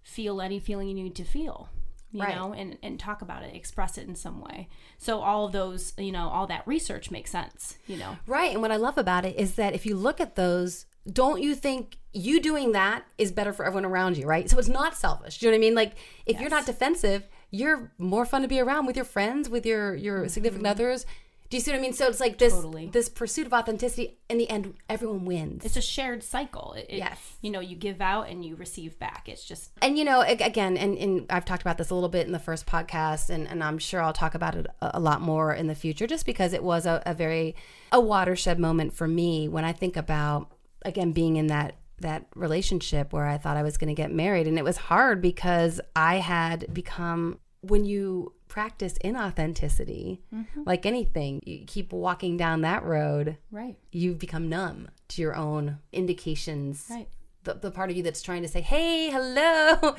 Feel 0.02 0.40
any 0.40 0.58
feeling 0.58 0.88
you 0.88 0.94
need 0.94 1.14
to 1.16 1.24
feel, 1.24 1.68
you 2.10 2.22
Right. 2.22 2.34
know, 2.34 2.52
and, 2.52 2.76
and 2.82 2.98
talk 2.98 3.22
about 3.22 3.44
it, 3.44 3.54
express 3.54 3.96
it 3.96 4.08
in 4.08 4.16
some 4.16 4.40
way. 4.40 4.68
So, 4.98 5.20
all 5.20 5.46
of 5.46 5.52
those, 5.52 5.92
you 5.96 6.10
know, 6.10 6.28
all 6.28 6.46
that 6.48 6.66
research 6.66 7.10
makes 7.12 7.30
sense, 7.30 7.78
you 7.86 7.96
know. 7.98 8.16
Right. 8.26 8.52
And 8.52 8.60
what 8.60 8.72
I 8.72 8.76
love 8.76 8.98
about 8.98 9.24
it 9.24 9.38
is 9.38 9.54
that 9.54 9.74
if 9.74 9.86
you 9.86 9.94
look 9.94 10.20
at 10.20 10.34
those, 10.34 10.86
don't 11.10 11.42
you 11.42 11.54
think 11.54 11.98
you 12.12 12.40
doing 12.40 12.72
that 12.72 13.04
is 13.18 13.32
better 13.32 13.52
for 13.52 13.64
everyone 13.64 13.84
around 13.84 14.16
you, 14.16 14.26
right? 14.26 14.48
So 14.48 14.58
it's 14.58 14.68
not 14.68 14.96
selfish. 14.96 15.38
Do 15.38 15.46
you 15.46 15.52
know 15.52 15.56
what 15.56 15.64
I 15.64 15.66
mean? 15.66 15.74
Like 15.74 15.94
if 16.26 16.40
you're 16.40 16.50
not 16.50 16.66
defensive, 16.66 17.28
you're 17.50 17.92
more 17.98 18.24
fun 18.24 18.42
to 18.42 18.48
be 18.48 18.60
around 18.60 18.86
with 18.86 18.96
your 18.96 19.04
friends, 19.04 19.48
with 19.48 19.66
your 19.66 19.94
your 19.94 20.20
mm-hmm. 20.20 20.28
significant 20.28 20.66
others. 20.66 21.06
Do 21.52 21.58
you 21.58 21.60
see 21.60 21.70
what 21.70 21.76
I 21.76 21.82
mean? 21.82 21.92
So 21.92 22.08
it's 22.08 22.18
like 22.18 22.38
this 22.38 22.54
Totally. 22.54 22.86
this 22.86 23.10
pursuit 23.10 23.46
of 23.46 23.52
authenticity. 23.52 24.16
In 24.30 24.38
the 24.38 24.48
end, 24.48 24.72
everyone 24.88 25.26
wins. 25.26 25.66
It's 25.66 25.76
a 25.76 25.82
shared 25.82 26.22
cycle. 26.22 26.72
It, 26.72 26.86
it- 26.88 26.96
Yes. 26.96 27.18
You 27.42 27.50
know, 27.50 27.60
you 27.60 27.76
give 27.76 28.00
out 28.00 28.30
and 28.30 28.42
you 28.42 28.56
receive 28.56 28.98
back. 28.98 29.28
It's 29.28 29.44
just 29.44 29.70
and 29.82 29.98
you 29.98 30.04
know, 30.04 30.22
again, 30.22 30.78
and, 30.78 30.96
and 30.96 31.26
I've 31.28 31.44
talked 31.44 31.60
about 31.60 31.76
this 31.76 31.90
a 31.90 31.94
little 31.94 32.08
bit 32.08 32.26
in 32.26 32.32
the 32.32 32.38
first 32.38 32.64
podcast, 32.64 33.28
and, 33.28 33.46
and 33.46 33.62
I'm 33.62 33.76
sure 33.76 34.00
I'll 34.00 34.14
talk 34.14 34.34
about 34.34 34.54
it 34.54 34.66
a, 34.80 34.92
a 34.94 35.00
lot 35.00 35.20
more 35.20 35.52
in 35.52 35.66
the 35.66 35.74
future, 35.74 36.06
just 36.06 36.24
because 36.24 36.54
it 36.54 36.64
was 36.64 36.86
a, 36.86 37.02
a 37.04 37.12
very 37.12 37.54
a 37.90 38.00
watershed 38.00 38.58
moment 38.58 38.94
for 38.94 39.06
me 39.06 39.46
when 39.46 39.64
I 39.66 39.72
think 39.72 39.94
about 39.94 40.50
again 40.84 41.12
being 41.12 41.36
in 41.36 41.48
that 41.48 41.76
that 42.00 42.26
relationship 42.34 43.12
where 43.12 43.26
I 43.26 43.38
thought 43.38 43.56
I 43.56 43.62
was 43.62 43.76
going 43.76 43.88
to 43.88 43.94
get 43.94 44.12
married, 44.12 44.46
and 44.48 44.58
it 44.58 44.64
was 44.64 44.76
hard 44.76 45.22
because 45.22 45.80
I 45.94 46.16
had 46.16 46.72
become 46.72 47.38
when 47.62 47.84
you 47.84 48.34
practice 48.48 48.94
inauthenticity, 49.04 50.18
mm-hmm. 50.34 50.62
like 50.66 50.84
anything, 50.84 51.40
you 51.46 51.64
keep 51.66 51.92
walking 51.92 52.36
down 52.36 52.60
that 52.60 52.84
road, 52.84 53.38
right. 53.50 53.76
you 53.92 54.14
become 54.14 54.48
numb 54.48 54.88
to 55.08 55.22
your 55.22 55.34
own 55.34 55.78
indications 55.92 56.86
Right. 56.90 57.08
the, 57.44 57.54
the 57.54 57.70
part 57.70 57.90
of 57.90 57.96
you 57.96 58.02
that's 58.02 58.20
trying 58.20 58.42
to 58.42 58.48
say, 58.48 58.60
hey, 58.60 59.10
hello. 59.10 59.96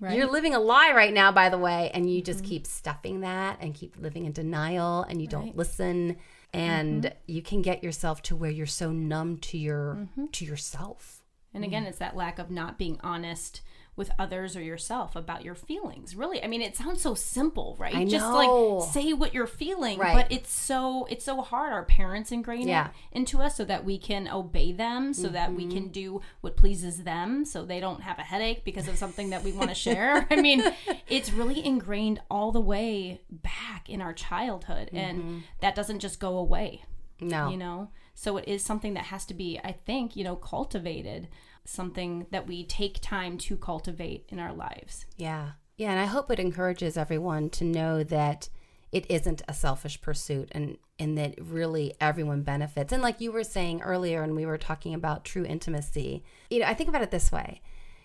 Right. 0.00 0.16
You're 0.16 0.30
living 0.30 0.54
a 0.54 0.60
lie 0.60 0.92
right 0.94 1.12
now, 1.12 1.32
by 1.32 1.48
the 1.48 1.58
way. 1.58 1.90
And 1.92 2.08
you 2.08 2.22
just 2.22 2.40
mm-hmm. 2.40 2.50
keep 2.50 2.66
stuffing 2.68 3.22
that 3.22 3.58
and 3.60 3.74
keep 3.74 3.96
living 3.98 4.26
in 4.26 4.32
denial 4.32 5.02
and 5.02 5.20
you 5.20 5.26
don't 5.26 5.56
listen. 5.56 6.18
And 6.52 7.04
mm-hmm. 7.04 7.16
you 7.26 7.42
can 7.42 7.62
get 7.62 7.84
yourself 7.84 8.22
to 8.22 8.36
where 8.36 8.50
you're 8.50 8.66
so 8.66 8.90
numb 8.90 9.38
to 9.38 9.58
your 9.58 9.96
mm-hmm. 9.96 10.26
to 10.26 10.44
yourself. 10.44 11.22
And 11.54 11.64
again, 11.64 11.84
mm. 11.84 11.88
it's 11.88 11.98
that 11.98 12.16
lack 12.16 12.38
of 12.38 12.50
not 12.50 12.78
being 12.78 12.98
honest 13.02 13.62
with 13.98 14.10
others 14.18 14.56
or 14.56 14.62
yourself 14.62 15.14
about 15.16 15.44
your 15.44 15.54
feelings. 15.54 16.14
Really, 16.16 16.42
I 16.42 16.46
mean, 16.46 16.62
it 16.62 16.76
sounds 16.76 17.02
so 17.02 17.14
simple, 17.14 17.76
right? 17.78 17.94
I 17.94 18.04
Just 18.06 18.24
know. 18.26 18.76
like 18.78 18.88
say 18.90 19.12
what 19.12 19.34
you're 19.34 19.46
feeling, 19.46 19.98
Right. 19.98 20.14
but 20.14 20.32
it's 20.32 20.50
so 20.50 21.04
it's 21.10 21.24
so 21.24 21.42
hard. 21.42 21.72
Our 21.72 21.84
parents 21.84 22.32
ingrain 22.32 22.66
Yeah. 22.68 22.86
it 22.86 22.92
into 23.12 23.40
us 23.42 23.56
so 23.56 23.64
that 23.66 23.84
we 23.84 23.98
can 23.98 24.28
obey 24.28 24.72
them, 24.72 25.12
so 25.12 25.28
that 25.28 25.52
we 25.52 25.64
Mm-hmm. 25.64 25.72
can 25.76 25.88
do 25.88 26.22
what 26.40 26.56
pleases 26.56 27.02
them, 27.02 27.44
so 27.44 27.64
they 27.64 27.80
don't 27.80 28.00
have 28.02 28.18
a 28.18 28.22
headache 28.22 28.64
because 28.64 28.88
of 28.88 28.96
something 28.96 29.30
that 29.30 29.42
we 29.44 29.52
want 29.52 29.68
to 29.68 29.74
share. 29.86 30.26
I 30.30 30.36
mean, 30.36 30.62
it's 31.08 31.32
really 31.32 31.62
ingrained 31.66 32.20
all 32.30 32.52
the 32.52 32.60
way 32.60 33.20
back 33.30 33.90
in 33.90 34.00
our 34.00 34.12
childhood, 34.14 34.88
and 34.92 35.42
that 35.60 35.74
doesn't 35.74 35.98
just 35.98 36.20
go 36.20 36.38
away 36.38 36.84
No. 37.20 37.48
you 37.50 37.56
know 37.56 37.90
so 38.14 38.36
it 38.36 38.46
is 38.48 38.64
something 38.64 38.94
that 38.94 39.04
has 39.06 39.24
to 39.26 39.34
be 39.34 39.58
i 39.64 39.72
think 39.72 40.14
you 40.16 40.22
know 40.24 40.36
cultivated 40.36 41.28
something 41.68 42.26
that 42.30 42.46
we 42.46 42.64
take 42.64 42.98
time 43.00 43.36
to 43.38 43.56
cultivate 43.56 44.24
in 44.28 44.38
our 44.38 44.52
lives 44.52 45.06
Yeah. 45.16 45.50
Yeah. 45.76 45.90
And 45.92 46.00
I 46.00 46.06
hope 46.06 46.30
it 46.30 46.40
encourages 46.40 46.96
everyone 46.96 47.50
to 47.50 47.64
know 47.64 48.02
that 48.02 48.48
it 48.90 49.04
isn't 49.10 49.42
a 49.46 49.52
selfish 49.54 50.00
pursuit 50.00 50.48
and, 50.52 50.76
and 50.98 51.16
that 51.18 51.34
really 51.40 51.94
everyone 52.00 52.42
benefits. 52.42 52.92
And 52.92 53.02
like 53.02 53.20
you 53.20 53.30
were 53.30 53.44
saying 53.44 53.82
earlier, 53.82 54.22
and 54.22 54.34
we 54.34 54.46
were 54.46 54.58
talking 54.58 54.94
about 54.94 55.24
true 55.24 55.44
intimacy, 55.44 56.24
you 56.50 56.58
know, 56.60 56.66
I 56.66 56.74
think 56.74 56.88
about 56.88 57.02
it 57.02 57.10
this 57.12 57.30
way. 57.30 57.60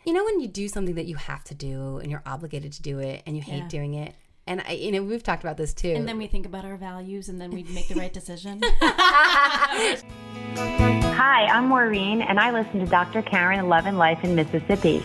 You 0.06 0.12
know, 0.14 0.24
when 0.26 0.40
you 0.42 0.48
do 0.50 0.68
something 0.68 0.96
that 0.96 1.06
you 1.06 1.16
have 1.16 1.44
to 1.46 1.56
do 1.56 1.98
and 2.00 2.12
you're 2.12 2.22
obligated 2.26 2.74
to 2.74 2.82
do 2.82 3.00
it 3.00 3.24
and 3.26 3.36
you 3.38 3.42
hate 3.42 3.60
Yeah. 3.64 3.68
doing 3.70 3.94
it. 3.94 4.14
And 4.46 4.62
I, 4.68 4.74
you 4.74 4.92
know, 4.92 5.02
we've 5.02 5.24
talked 5.24 5.42
about 5.44 5.56
this 5.56 5.74
too. 5.74 5.94
and 5.94 6.06
then 6.08 6.18
we 6.18 6.28
think 6.28 6.46
about 6.46 6.66
our 6.66 6.76
values 6.76 7.30
and 7.30 7.40
then 7.40 7.50
we 7.52 7.64
make 7.64 7.88
the 7.88 7.96
right 7.96 8.12
decision 8.14 8.62
Hi, 10.56 11.46
I'm 11.46 11.68
Maureen, 11.68 12.22
and 12.22 12.40
I 12.40 12.52
listen 12.52 12.80
to 12.80 12.86
Dr. 12.86 13.22
Karin 13.22 13.68
Love 13.70 13.86
and 13.86 13.98
Life 13.98 14.24
in 14.24 14.36
Mississippi. 14.36 15.04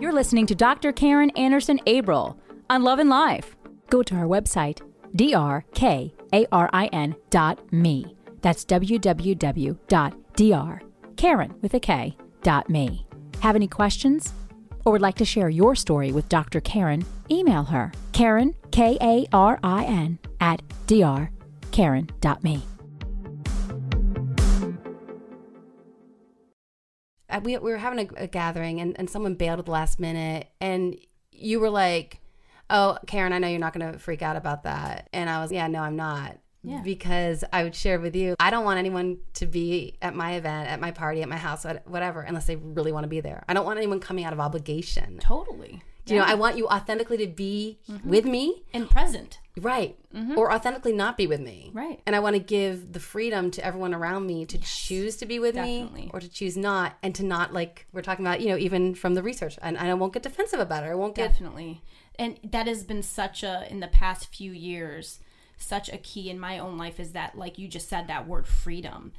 You're 0.00 0.12
listening 0.12 0.46
to 0.46 0.54
Dr. 0.54 0.92
Karin 0.92 1.30
Anderson 1.30 1.78
Abril 1.86 2.36
on 2.68 2.82
Love 2.82 2.98
and 2.98 3.10
Life. 3.10 3.54
Go 3.90 4.02
to 4.02 4.14
our 4.16 4.24
website, 4.24 4.80
drkarin 5.14 6.10
dot 7.30 7.72
me. 7.72 8.16
That's 8.40 8.64
www.dr, 8.64 9.76
Karin 11.16 11.54
with 11.60 11.74
a 11.74 11.80
K, 11.80 12.16
dot 12.42 12.70
me. 12.70 13.06
Have 13.40 13.56
any 13.56 13.68
questions? 13.68 14.32
Or 14.84 14.92
would 14.92 15.02
like 15.02 15.16
to 15.16 15.24
share 15.24 15.50
your 15.50 15.74
story 15.74 16.12
with 16.12 16.28
Dr. 16.28 16.60
Karin? 16.60 17.04
Email 17.30 17.64
her, 17.64 17.92
Karin, 18.20 18.54
K 18.70 18.98
A 19.00 19.26
R 19.32 19.58
I 19.62 19.84
N, 19.84 20.18
at 20.42 20.60
dr, 20.86 21.30
Karin 21.70 22.10
dot 22.20 22.44
me. 22.44 22.60
uh, 27.30 27.40
we, 27.42 27.56
we 27.56 27.70
were 27.70 27.78
having 27.78 28.10
a, 28.18 28.24
a 28.24 28.26
gathering 28.26 28.78
and, 28.78 28.94
and 28.98 29.08
someone 29.08 29.36
bailed 29.36 29.60
at 29.60 29.64
the 29.64 29.70
last 29.70 29.98
minute 29.98 30.50
and 30.60 30.96
you 31.32 31.60
were 31.60 31.70
like 31.70 32.20
oh 32.68 32.98
karin 33.06 33.32
i 33.32 33.38
know 33.38 33.48
you're 33.48 33.58
not 33.58 33.72
going 33.72 33.90
to 33.90 33.98
freak 33.98 34.20
out 34.20 34.36
about 34.36 34.64
that. 34.64 35.08
And 35.14 35.30
i 35.30 35.40
was 35.40 35.50
yeah 35.50 35.66
no 35.68 35.80
i'm 35.80 35.96
not. 35.96 36.36
Yeah. 36.62 36.82
because 36.84 37.42
i 37.54 37.62
would 37.62 37.74
share 37.74 37.98
with 37.98 38.14
you 38.14 38.34
i 38.38 38.50
don't 38.50 38.66
want 38.66 38.78
anyone 38.78 39.20
to 39.32 39.46
be 39.46 39.96
at 40.02 40.14
my 40.14 40.32
event 40.32 40.68
at 40.68 40.78
my 40.78 40.90
party 40.90 41.22
at 41.22 41.28
my 41.30 41.38
house 41.38 41.64
whatever 41.86 42.20
unless 42.20 42.44
they 42.44 42.56
really 42.56 42.92
want 42.92 43.04
to 43.04 43.08
be 43.08 43.22
there. 43.22 43.44
I 43.48 43.54
don't 43.54 43.64
want 43.64 43.78
anyone 43.78 43.98
coming 43.98 44.26
out 44.26 44.34
of 44.34 44.40
obligation. 44.40 45.16
Totally 45.20 45.82
you 46.06 46.16
know 46.16 46.24
i 46.24 46.34
want 46.34 46.56
you 46.56 46.66
authentically 46.68 47.16
to 47.16 47.26
be 47.26 47.78
with 48.04 48.24
me. 48.24 48.64
And 48.72 48.88
present. 48.88 49.38
Right. 49.60 49.98
Or 50.36 50.50
authentically 50.52 50.92
not 50.92 51.18
be 51.18 51.26
with 51.26 51.40
me. 51.40 51.70
Right. 51.72 52.00
and 52.06 52.16
i 52.16 52.20
want 52.20 52.34
to 52.34 52.40
give 52.40 52.92
the 52.92 53.00
freedom 53.00 53.50
to 53.52 53.64
everyone 53.64 53.94
around 53.94 54.26
me 54.26 54.46
to 54.46 54.58
choose 54.58 55.16
to 55.16 55.26
be 55.26 55.38
with 55.38 55.54
Definitely. 55.54 56.02
me 56.02 56.10
or 56.12 56.20
to 56.20 56.28
choose 56.28 56.56
not 56.56 56.96
and 57.02 57.14
to 57.16 57.24
not 57.24 57.52
like 57.52 57.86
we're 57.92 58.02
talking 58.02 58.24
about 58.24 58.40
you 58.40 58.48
know 58.48 58.56
even 58.56 58.94
from 58.94 59.14
the 59.14 59.22
research. 59.22 59.58
And 59.62 59.78
i 59.78 59.92
won't 59.94 60.12
get 60.12 60.22
defensive 60.22 60.60
about 60.60 60.84
it. 60.84 60.88
I 60.88 60.94
won't 60.94 61.14
get 61.14 61.28
definitely. 61.32 61.82
And 62.18 62.38
that 62.44 62.66
has 62.66 62.84
been 62.84 63.02
such 63.02 63.42
a 63.42 63.66
in 63.70 63.80
the 63.80 63.88
past 63.88 64.34
few 64.34 64.52
years 64.52 65.20
such 65.56 65.90
a 65.90 65.98
key 65.98 66.30
in 66.30 66.40
my 66.40 66.58
own 66.58 66.78
life 66.78 66.98
is 66.98 67.12
that 67.12 67.36
like 67.36 67.58
you 67.58 67.68
just 67.68 67.88
said 67.88 68.06
that 68.08 68.26
word 68.26 68.46
freedom 68.46 69.12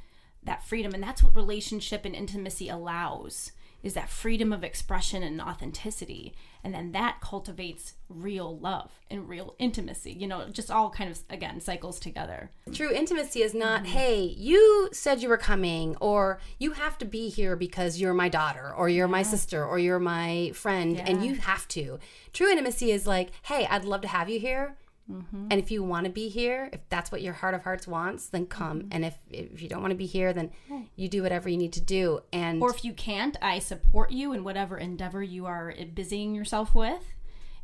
that 0.44 0.64
freedom. 0.66 0.92
And 0.92 1.02
that's 1.02 1.22
what 1.22 1.36
relationship 1.36 2.04
and 2.04 2.14
intimacy 2.14 2.68
allows 2.68 3.52
is 3.82 3.94
that 3.94 4.08
freedom 4.08 4.52
of 4.52 4.62
expression 4.62 5.22
and 5.22 5.40
authenticity. 5.40 6.34
And 6.64 6.72
then 6.72 6.92
that 6.92 7.20
cultivates 7.20 7.94
real 8.08 8.56
love 8.58 8.92
and 9.10 9.26
real 9.28 9.54
intimacy 9.58 10.12
you 10.12 10.26
know 10.26 10.46
just 10.50 10.70
all 10.70 10.90
kind 10.90 11.10
of 11.10 11.18
again 11.30 11.60
cycles 11.60 11.98
together. 11.98 12.50
True 12.72 12.92
intimacy 12.92 13.42
is 13.42 13.54
not 13.54 13.82
Mm-hmm. 13.82 13.92
hey 13.92 14.22
you 14.36 14.88
said 14.92 15.22
you 15.22 15.28
were 15.28 15.38
coming 15.38 15.96
or 16.00 16.38
you 16.58 16.72
have 16.72 16.98
to 16.98 17.04
be 17.06 17.28
here 17.30 17.56
because 17.56 17.98
you're 18.00 18.12
my 18.14 18.28
daughter 18.28 18.72
or 18.76 18.88
you're 18.88 19.08
my 19.08 19.22
sister 19.22 19.64
or 19.64 19.78
you're 19.78 19.98
my 19.98 20.52
friend 20.54 21.00
and 21.00 21.24
you 21.24 21.36
have 21.36 21.66
to. 21.68 21.98
True 22.32 22.50
intimacy 22.50 22.90
is 22.92 23.06
like 23.06 23.30
hey 23.44 23.66
i'd 23.70 23.84
love 23.86 24.02
to 24.02 24.08
have 24.08 24.28
you 24.28 24.38
here 24.38 24.76
Mm-hmm. 25.10 25.48
and 25.50 25.54
if 25.54 25.70
you 25.70 25.82
want 25.82 26.04
to 26.06 26.12
be 26.12 26.28
here 26.28 26.70
if 26.72 26.80
that's 26.88 27.10
what 27.10 27.22
your 27.22 27.32
heart 27.32 27.54
of 27.54 27.64
hearts 27.64 27.88
wants 27.88 28.28
then 28.28 28.46
come. 28.46 28.82
Mm-hmm. 28.82 28.88
and 28.92 29.04
if 29.04 29.16
if 29.30 29.60
you 29.60 29.68
don't 29.68 29.80
want 29.80 29.90
to 29.90 29.96
be 29.96 30.06
here 30.06 30.32
then 30.32 30.50
you 30.96 31.08
do 31.08 31.22
whatever 31.22 31.48
you 31.48 31.56
need 31.56 31.72
to 31.72 31.80
do. 31.80 32.20
And 32.32 32.62
or 32.62 32.70
if 32.70 32.84
you 32.84 32.92
can't 32.92 33.36
i 33.42 33.58
support 33.58 34.12
you 34.12 34.32
in 34.32 34.44
whatever 34.44 34.78
endeavor 34.78 35.22
you 35.22 35.46
are 35.46 35.74
busying 35.94 36.34
yourself 36.34 36.74
with. 36.74 37.02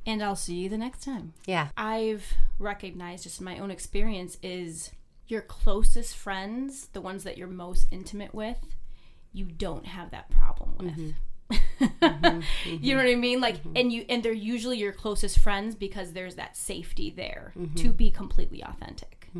And 0.04 0.22
i'll 0.22 0.36
see 0.36 0.56
you 0.56 0.68
the 0.68 0.78
next 0.78 1.02
time. 1.04 1.32
Yeah. 1.46 1.68
I've 1.76 2.34
recognized 2.58 3.22
just 3.22 3.40
my 3.40 3.58
own 3.58 3.70
experience 3.70 4.36
is 4.42 4.90
your 5.28 5.42
closest 5.42 6.16
friends, 6.16 6.88
the 6.92 7.00
ones 7.00 7.22
that 7.24 7.36
you're 7.38 7.48
most 7.48 7.86
intimate 7.90 8.34
with, 8.34 8.74
you 9.32 9.44
don't 9.44 9.86
have 9.86 10.10
that 10.10 10.30
problem 10.30 10.74
with. 10.78 11.14
Mm-hmm, 11.50 11.60
you 12.00 12.30
know 12.30 12.40
mm-hmm. 12.40 12.96
what 12.96 13.06
I 13.06 13.14
mean? 13.14 13.40
Like 13.40 13.58
mm-hmm. 13.58 13.76
and 13.76 13.92
you 13.92 14.04
and 14.08 14.22
they're 14.22 14.32
usually 14.32 14.78
your 14.78 14.92
closest 14.92 15.38
friends 15.38 15.74
because 15.74 16.12
there's 16.12 16.34
that 16.36 16.56
safety 16.56 17.10
there 17.10 17.52
to 17.76 17.92
be 17.92 18.10
completely 18.10 18.62
authentic. 18.62 19.30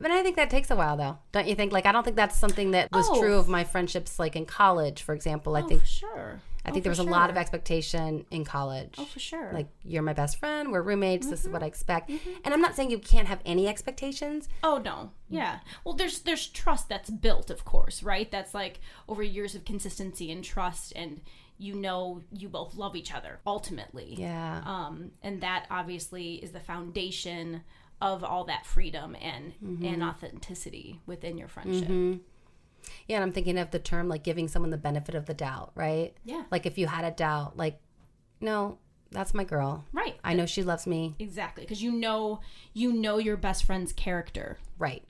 But 0.00 0.10
I 0.12 0.22
think 0.22 0.36
that 0.36 0.48
takes 0.48 0.70
a 0.70 0.76
while, 0.76 0.96
though, 0.96 1.18
don't 1.32 1.48
you 1.48 1.54
think? 1.56 1.72
Like, 1.72 1.84
I 1.86 1.92
don't 1.92 2.04
think 2.04 2.16
that's 2.16 2.38
something 2.38 2.70
that 2.70 2.88
was 2.92 3.08
Oh. 3.10 3.18
true 3.20 3.36
of 3.36 3.48
my 3.48 3.64
friendships, 3.64 4.18
like 4.18 4.36
in 4.36 4.46
college, 4.46 5.02
for 5.02 5.12
example. 5.12 5.56
I 5.56 5.62
Oh, 5.62 5.66
think 5.66 5.84
sure. 5.84 6.40
I 6.68 6.70
think 6.72 6.84
there 6.84 6.90
was 6.90 6.98
a 6.98 7.02
lot 7.04 7.30
of 7.30 7.36
expectation 7.36 8.24
in 8.30 8.44
college. 8.44 8.94
Oh, 8.98 9.04
for 9.04 9.18
sure. 9.18 9.50
Like 9.52 9.68
you're 9.84 10.02
my 10.02 10.12
best 10.12 10.38
friend, 10.38 10.70
we're 10.70 10.82
roommates, 10.82 11.28
this 11.28 11.44
is 11.44 11.48
what 11.48 11.62
I 11.62 11.66
Mm-hmm. 11.66 11.68
expect. 11.68 12.10
And 12.44 12.54
I'm 12.54 12.60
not 12.60 12.76
saying 12.76 12.90
you 12.90 12.98
can't 12.98 13.26
have 13.28 13.40
any 13.44 13.66
expectations. 13.68 14.48
Oh 14.62 14.78
no. 14.78 15.10
Yeah. 15.28 15.58
Well, 15.84 15.94
there's 15.94 16.20
there's 16.20 16.46
trust 16.46 16.88
that's 16.88 17.10
built, 17.10 17.50
of 17.50 17.64
course, 17.64 18.02
right? 18.02 18.30
That's 18.30 18.54
like 18.54 18.80
over 19.08 19.22
years 19.22 19.54
of 19.54 19.64
consistency 19.64 20.30
and 20.30 20.42
trust 20.44 20.92
and 20.96 21.20
you 21.60 21.74
know 21.74 22.22
you 22.32 22.48
both 22.48 22.76
love 22.76 22.94
each 22.94 23.12
other 23.12 23.40
ultimately. 23.46 24.14
Yeah. 24.16 24.62
Um 24.64 25.10
and 25.22 25.40
that 25.42 25.66
obviously 25.70 26.34
is 26.36 26.52
the 26.52 26.60
foundation 26.60 27.62
of 28.00 28.22
all 28.22 28.44
that 28.44 28.64
freedom 28.64 29.16
and 29.20 29.52
Mm-hmm. 29.64 29.84
and 29.84 30.02
authenticity 30.04 31.00
within 31.06 31.36
your 31.36 31.48
friendship. 31.48 31.88
Yeah, 33.06 33.16
and 33.16 33.24
I'm 33.24 33.32
thinking 33.32 33.58
of 33.58 33.70
the 33.70 33.78
term 33.78 34.08
like 34.08 34.22
giving 34.22 34.48
someone 34.48 34.70
the 34.70 34.78
benefit 34.78 35.14
of 35.14 35.26
the 35.26 35.34
doubt, 35.34 35.72
right? 35.74 36.14
Yeah. 36.24 36.44
Like 36.50 36.66
if 36.66 36.78
you 36.78 36.86
had 36.86 37.04
a 37.04 37.10
doubt, 37.10 37.56
like, 37.56 37.80
no, 38.40 38.78
that's 39.10 39.34
my 39.34 39.44
girl. 39.44 39.84
Right. 39.92 40.16
I 40.22 40.34
know 40.34 40.46
she 40.46 40.62
loves 40.62 40.86
me. 40.86 41.14
Exactly, 41.18 41.64
because 41.64 41.82
you 41.82 41.92
know 41.92 42.40
you 42.74 42.92
know 42.92 43.18
your 43.18 43.36
best 43.36 43.64
friend's 43.64 43.92
character. 43.92 44.58
Right. 44.78 45.04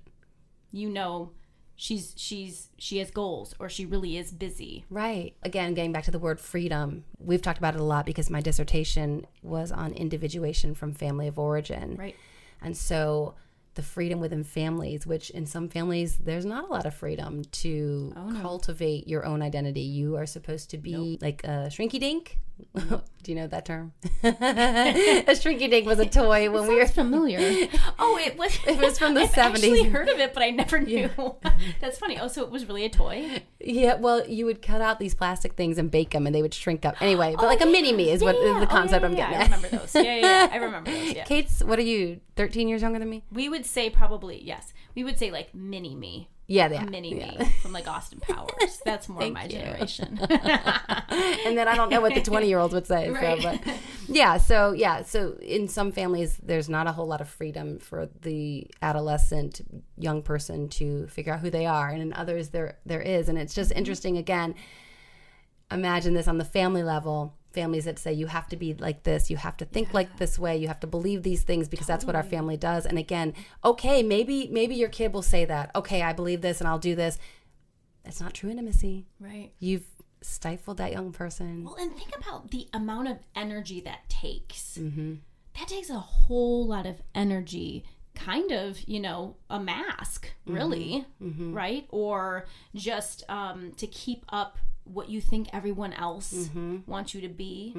You 0.71 0.89
know 0.89 1.33
she's 1.81 2.13
she's 2.17 2.71
she 2.77 2.99
has 2.99 3.11
goals 3.11 3.55
or 3.61 3.69
she 3.69 3.87
really 3.87 4.17
is 4.19 4.33
busy. 4.33 4.85
Right. 4.91 5.35
Again, 5.43 5.75
getting 5.75 5.93
back 5.93 6.05
to 6.05 6.11
the 6.11 6.19
word 6.19 6.41
freedom, 6.41 7.05
we've 7.19 7.41
talked 7.41 7.59
about 7.59 7.75
it 7.75 7.81
a 7.81 7.85
lot 7.85 8.05
because 8.05 8.29
my 8.29 8.41
dissertation 8.41 9.27
was 9.43 9.71
on 9.73 9.93
individuation 9.93 10.75
from 10.75 10.93
family 10.93 11.29
of 11.29 11.39
origin. 11.39 11.97
Right. 11.97 12.17
And 12.61 12.77
so 12.77 13.37
the 13.79 13.83
freedom 13.85 14.19
within 14.19 14.43
families, 14.43 15.07
which 15.07 15.31
in 15.31 15.47
some 15.47 15.69
families, 15.69 16.19
there's 16.19 16.45
not 16.45 16.65
a 16.65 16.67
lot 16.67 16.85
of 16.85 16.93
freedom 16.93 17.45
to 17.53 18.13
oh, 18.17 18.37
cultivate 18.43 19.07
your 19.07 19.25
own 19.25 19.41
identity. 19.41 19.83
You 19.83 20.17
are 20.17 20.27
supposed 20.27 20.71
to 20.71 20.79
be 20.79 21.17
like 21.23 21.45
a 21.45 21.71
shrinky 21.71 22.01
dink. 22.01 22.39
Do 23.23 23.33
you 23.33 23.35
know 23.35 23.47
that 23.49 23.67
term? 23.67 23.93
a 24.23 24.31
shrinky 25.35 25.69
dink 25.69 25.87
was 25.87 25.99
a 25.99 26.07
toy 26.07 26.51
when 26.51 26.67
we 26.69 26.77
were 26.77 26.87
familiar. 27.03 27.39
oh, 27.99 28.17
it 28.19 28.39
was. 28.39 28.57
It 28.67 28.79
was 28.79 28.99
from 28.99 29.15
the 29.15 29.23
I've 29.23 29.31
70s. 29.33 29.39
actually 29.55 29.83
heard 29.85 30.09
of 30.09 30.19
it, 30.19 30.33
but 30.33 30.43
I 30.43 30.51
never 30.51 30.79
knew. 30.81 31.11
That's 31.81 31.99
funny. 31.99 32.19
Oh, 32.19 32.29
so 32.29 32.43
it 32.43 32.51
was 32.51 32.67
really 32.67 32.85
a 32.85 32.89
toy. 32.89 33.43
Yeah, 33.61 33.95
well, 33.95 34.27
you 34.27 34.47
would 34.47 34.63
cut 34.63 34.81
out 34.81 34.99
these 34.99 35.15
plastic 35.15 35.55
things 35.55 35.77
and 35.79 35.91
bake 35.91 36.11
them, 36.11 36.27
and 36.27 36.35
they 36.35 36.43
would 36.43 36.55
shrink 36.55 36.85
up. 36.87 37.01
Anyway, 37.03 37.35
but 37.37 37.47
like 37.47 37.61
a 37.61 37.65
Oh, 37.65 37.71
mini 37.73 37.93
me 37.93 38.11
is 38.11 38.23
what 38.23 38.35
yeah, 38.37 38.41
is 38.43 38.47
yeah. 38.55 38.61
the 38.61 38.67
Oh, 38.67 38.69
concept 38.71 39.03
yeah, 39.03 39.09
I'm 39.09 39.15
getting. 39.15 39.35
yeah, 39.35 39.41
I 39.41 39.45
remember 39.45 39.69
those. 39.69 39.95
Yeah, 39.95 40.03
yeah, 40.03 40.17
yeah. 40.21 40.49
I 40.53 40.57
remember 40.57 40.91
those. 40.91 41.13
Yeah. 41.15 41.25
Kate's, 41.25 41.63
what 41.63 41.79
are 41.79 41.83
you? 41.83 42.21
Thirteen 42.37 42.69
years 42.69 42.83
younger 42.83 42.99
than 42.99 43.11
me? 43.11 43.25
We 43.33 43.49
would 43.49 43.67
say 43.67 43.91
probably 43.91 44.43
yes. 44.43 44.73
We 44.95 45.05
would 45.05 45.19
say 45.19 45.31
like 45.31 45.55
mini 45.55 45.95
me. 45.95 46.29
Yeah, 46.51 46.69
yeah, 46.71 46.85
mini 46.85 47.15
yeah. 47.15 47.39
me 47.39 47.45
from 47.63 47.73
like 47.73 47.87
Austin 47.87 48.21
Powers. 48.21 48.81
That's 48.83 49.07
more 49.07 49.23
of 49.23 49.33
my 49.35 49.45
you. 49.45 49.51
generation. 49.51 50.19
and 50.31 51.59
then 51.59 51.69
I 51.69 51.77
don't 51.77 51.91
know 51.91 52.01
what 52.01 52.15
the 52.15 52.23
20 52.23 52.49
year 52.49 52.59
olds 52.59 52.73
would 52.73 52.87
say. 52.87 53.11
Right. 53.11 53.43
So, 53.43 53.51
but 53.51 53.77
yeah, 54.09 54.39
so 54.39 54.73
yeah, 54.73 55.03
so 55.03 55.35
in 55.43 55.69
some 55.69 55.93
families, 55.93 56.39
there's 56.43 56.71
not 56.71 56.87
a 56.87 56.93
whole 56.93 57.07
lot 57.07 57.21
of 57.21 57.29
freedom 57.29 57.79
for 57.79 58.09
the 58.23 58.67
adolescent 58.81 59.61
young 59.99 60.23
person 60.23 60.71
to 60.71 61.07
figure 61.09 61.35
out 61.35 61.41
who 61.41 61.51
they 61.51 61.67
are, 61.67 61.91
and 61.91 62.01
in 62.01 62.15
others 62.15 62.49
there 62.49 62.79
there 62.87 63.03
is, 63.03 63.29
and 63.29 63.37
it's 63.39 63.55
just 63.55 63.69
mm-hmm. 63.71 63.81
interesting. 63.81 64.17
Again, 64.17 64.55
imagine 65.71 66.15
this 66.15 66.29
on 66.29 66.39
the 66.39 66.47
family 66.47 66.83
level. 66.83 67.35
Families 67.53 67.87
that 67.87 67.99
say 67.99 68.13
you 68.13 68.27
have 68.27 68.47
to 68.49 68.57
be 68.57 68.75
like 68.75 69.03
this, 69.05 69.31
you 69.31 69.37
have 69.39 69.57
to 69.57 69.65
think 69.65 69.95
like 69.95 70.19
this 70.19 70.39
way, 70.39 70.57
you 70.59 70.69
have 70.69 70.81
to 70.81 70.87
believe 70.87 71.23
these 71.23 71.43
things 71.43 71.67
because 71.69 71.87
that's 71.87 72.05
what 72.05 72.15
our 72.15 72.23
family 72.23 72.57
does. 72.57 72.85
And 72.87 72.99
again, 72.99 73.33
okay, 73.65 74.03
maybe 74.03 74.49
maybe 74.53 74.75
your 74.75 74.89
kid 74.91 75.13
will 75.13 75.23
say 75.23 75.45
that. 75.47 75.71
Okay, 75.75 76.03
I 76.03 76.13
believe 76.13 76.41
this 76.43 76.61
and 76.61 76.69
I'll 76.69 76.79
do 76.79 76.95
this. 76.95 77.19
It's 78.05 78.21
not 78.21 78.35
true 78.35 78.51
intimacy. 78.51 79.07
right. 79.19 79.51
You've 79.59 79.87
stifled 80.21 80.77
that 80.79 80.93
young 80.93 81.13
person. 81.13 81.65
Well, 81.65 81.77
and 81.79 81.95
think 81.97 82.11
about 82.17 82.51
the 82.51 82.69
amount 82.73 83.09
of 83.09 83.19
energy 83.35 83.81
that 83.83 84.09
takes. 84.09 84.77
Mm-hmm. 84.81 85.15
That 85.59 85.69
takes 85.69 85.91
a 85.91 85.99
whole 85.99 86.67
lot 86.67 86.87
of 86.87 87.03
energy. 87.15 87.85
Kind 88.15 88.51
of, 88.51 88.81
you 88.89 88.99
know, 89.01 89.37
a 89.49 89.61
mask, 89.61 90.33
really, 90.47 91.07
Mm-hmm. 91.23 91.55
right? 91.55 91.87
Or 91.91 92.47
just 92.75 93.23
um, 93.29 93.73
to 93.77 93.87
keep 93.87 94.25
up 94.29 94.59
what 94.93 95.09
you 95.09 95.21
think 95.21 95.49
everyone 95.53 95.93
else 95.93 96.33
Mm-hmm. 96.33 96.79
wants 96.91 97.15
you 97.15 97.21
to 97.23 97.29
be. 97.29 97.75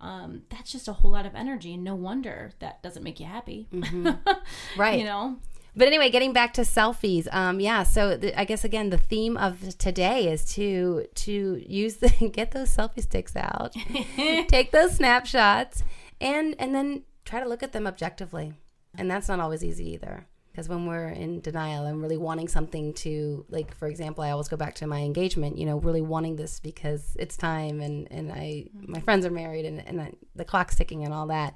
Um, 0.00 0.42
that's 0.50 0.70
just 0.72 0.88
a 0.88 0.92
whole 0.92 1.10
lot 1.10 1.26
of 1.26 1.34
energy, 1.34 1.74
and 1.74 1.84
no 1.84 1.94
wonder 1.94 2.52
that 2.60 2.82
doesn't 2.82 3.02
make 3.02 3.20
you 3.20 3.26
happy. 3.26 3.68
Mm-hmm. 3.72 4.08
Right. 4.76 4.98
you 4.98 5.04
know, 5.04 5.36
But 5.76 5.86
anyway, 5.88 6.10
getting 6.10 6.32
back 6.32 6.52
to 6.54 6.62
selfies. 6.62 7.32
Um, 7.32 7.60
yeah. 7.60 7.82
So 7.84 8.16
the, 8.16 8.38
I 8.38 8.44
guess 8.44 8.64
again, 8.64 8.90
the 8.90 8.98
theme 8.98 9.36
of 9.36 9.76
today 9.78 10.28
is 10.32 10.44
to 10.56 11.06
to 11.26 11.62
use 11.66 11.96
the 11.96 12.08
get 12.32 12.50
those 12.52 12.74
selfie 12.76 13.02
sticks 13.02 13.36
out, 13.36 13.72
take 14.48 14.70
those 14.72 14.92
snapshots, 14.96 15.82
and 16.20 16.54
and 16.58 16.74
then 16.74 17.02
try 17.24 17.40
to 17.42 17.48
look 17.48 17.62
at 17.62 17.72
them 17.72 17.86
objectively. 17.86 18.52
And 18.98 19.08
that's 19.10 19.28
not 19.28 19.38
always 19.38 19.62
easy 19.64 19.90
either. 19.92 20.26
Because 20.50 20.68
when 20.68 20.86
we're 20.86 21.08
in 21.08 21.40
denial 21.40 21.86
and 21.86 22.02
really 22.02 22.16
wanting 22.16 22.48
something 22.48 22.92
to, 22.94 23.44
like, 23.48 23.74
for 23.76 23.86
example, 23.86 24.24
I 24.24 24.30
always 24.30 24.48
go 24.48 24.56
back 24.56 24.74
to 24.76 24.86
my 24.86 24.98
engagement, 24.98 25.56
you 25.56 25.64
know, 25.64 25.78
really 25.78 26.00
wanting 26.00 26.36
this 26.36 26.58
because 26.58 27.16
it's 27.18 27.36
time 27.36 27.80
and, 27.80 28.10
and 28.10 28.32
I, 28.32 28.66
my 28.74 28.98
mm-hmm. 28.98 29.04
friends 29.04 29.24
are 29.24 29.30
married 29.30 29.64
and, 29.64 29.86
and 29.86 30.00
I, 30.00 30.12
the 30.34 30.44
clock's 30.44 30.74
ticking 30.74 31.04
and 31.04 31.14
all 31.14 31.28
that. 31.28 31.54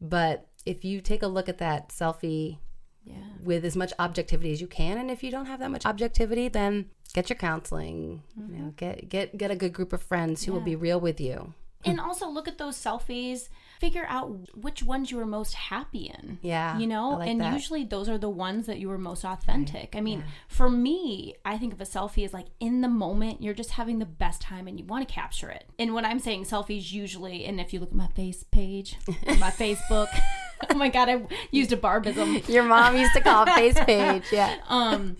But 0.00 0.48
if 0.64 0.84
you 0.84 1.00
take 1.00 1.22
a 1.22 1.28
look 1.28 1.48
at 1.48 1.58
that 1.58 1.90
selfie 1.90 2.58
yeah. 3.04 3.14
with 3.42 3.64
as 3.64 3.76
much 3.76 3.92
objectivity 3.98 4.52
as 4.52 4.60
you 4.60 4.66
can 4.66 4.98
and 4.98 5.10
if 5.10 5.22
you 5.22 5.30
don't 5.30 5.46
have 5.46 5.60
that 5.60 5.70
much 5.70 5.86
objectivity 5.86 6.48
then 6.48 6.90
get 7.14 7.30
your 7.30 7.36
counseling 7.36 8.22
you 8.36 8.42
know 8.42 8.64
mm-hmm. 8.64 8.68
get 8.70 9.08
get 9.08 9.38
get 9.38 9.50
a 9.50 9.56
good 9.56 9.72
group 9.72 9.92
of 9.92 10.02
friends 10.02 10.44
who 10.44 10.52
will 10.52 10.60
be 10.60 10.74
real 10.74 10.98
with 10.98 11.20
you 11.20 11.54
and 11.84 12.00
also 12.00 12.28
look 12.28 12.48
at 12.48 12.58
those 12.58 12.76
selfies 12.76 13.48
figure 13.78 14.06
out 14.08 14.30
which 14.54 14.82
ones 14.82 15.10
you 15.10 15.16
were 15.16 15.26
most 15.26 15.54
happy 15.54 16.12
in 16.18 16.38
Yeah, 16.42 16.78
you 16.78 16.86
know? 16.86 17.10
Like 17.10 17.28
and 17.28 17.40
that. 17.40 17.52
usually 17.52 17.84
those 17.84 18.08
are 18.08 18.18
the 18.18 18.28
ones 18.30 18.66
that 18.66 18.78
you 18.78 18.88
were 18.88 18.98
most 18.98 19.24
authentic. 19.24 19.94
I 19.96 20.00
mean 20.00 20.24
for 20.48 20.68
me 20.70 21.34
i 21.44 21.58
think 21.58 21.72
of 21.72 21.80
a 21.80 21.84
selfie 21.84 22.24
as 22.24 22.32
like 22.32 22.46
in 22.60 22.80
the 22.80 22.88
moment 22.88 23.42
you're 23.42 23.54
just 23.54 23.70
having 23.72 23.98
the 23.98 24.06
best 24.06 24.40
time 24.40 24.66
and 24.66 24.78
you 24.78 24.84
want 24.86 25.06
to 25.06 25.12
capture 25.14 25.50
it. 25.50 25.64
And 25.78 25.94
when 25.94 26.04
i'm 26.04 26.18
saying 26.18 26.44
selfies 26.44 26.92
usually 26.92 27.44
and 27.44 27.60
if 27.60 27.72
you 27.72 27.80
look 27.80 27.90
at 27.90 27.94
my 27.94 28.08
face 28.08 28.42
page 28.44 28.96
my 29.26 29.50
facebook 29.62 30.08
oh 30.70 30.74
my 30.74 30.88
god 30.88 31.08
i 31.08 31.20
used 31.50 31.72
a 31.72 31.76
barbism. 31.76 32.48
Your 32.48 32.62
mom 32.64 32.96
used 32.96 33.12
to 33.14 33.20
call 33.20 33.44
it 33.46 33.50
face 33.54 33.78
page 33.84 34.24
yeah. 34.32 34.56
Um 34.68 35.16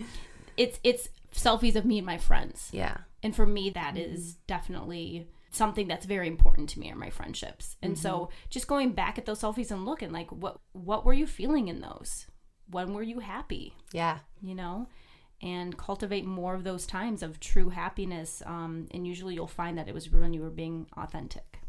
it's 0.57 0.79
it's 0.83 1.09
selfies 1.35 1.75
of 1.75 1.85
me 1.85 1.97
and 1.99 2.05
my 2.05 2.17
friends. 2.17 2.69
Yeah. 2.71 2.97
And 3.21 3.35
for 3.35 3.45
me 3.45 3.69
that 3.71 3.97
is 3.97 4.35
definitely 4.47 5.27
something 5.57 5.87
that's 5.87 6.05
very 6.05 6.27
important 6.27 6.69
to 6.69 6.79
me 6.79 6.91
are 6.91 6.95
my 6.95 7.09
friendships 7.09 7.75
and 7.81 7.97
so 7.97 8.29
just 8.49 8.67
going 8.67 8.91
back 8.91 9.17
at 9.17 9.25
those 9.25 9.41
selfies 9.41 9.71
and 9.71 9.85
looking 9.85 10.11
like 10.11 10.31
what 10.31 10.59
what 10.73 11.05
were 11.05 11.13
you 11.13 11.27
feeling 11.27 11.67
in 11.67 11.81
those 11.81 12.27
when 12.69 12.93
were 12.93 13.03
you 13.03 13.19
happy 13.19 13.73
yeah 13.91 14.19
you 14.41 14.55
know 14.55 14.87
and 15.41 15.77
cultivate 15.77 16.25
more 16.25 16.55
of 16.55 16.63
those 16.63 16.87
times 16.87 17.21
of 17.21 17.39
true 17.39 17.69
happiness 17.69 18.41
um, 18.45 18.87
and 18.91 19.05
usually 19.05 19.35
you'll 19.35 19.47
find 19.47 19.77
that 19.77 19.87
it 19.87 19.93
was 19.93 20.11
when 20.11 20.33
you 20.33 20.41
were 20.41 20.49
being 20.49 20.87
authentic 20.97 21.59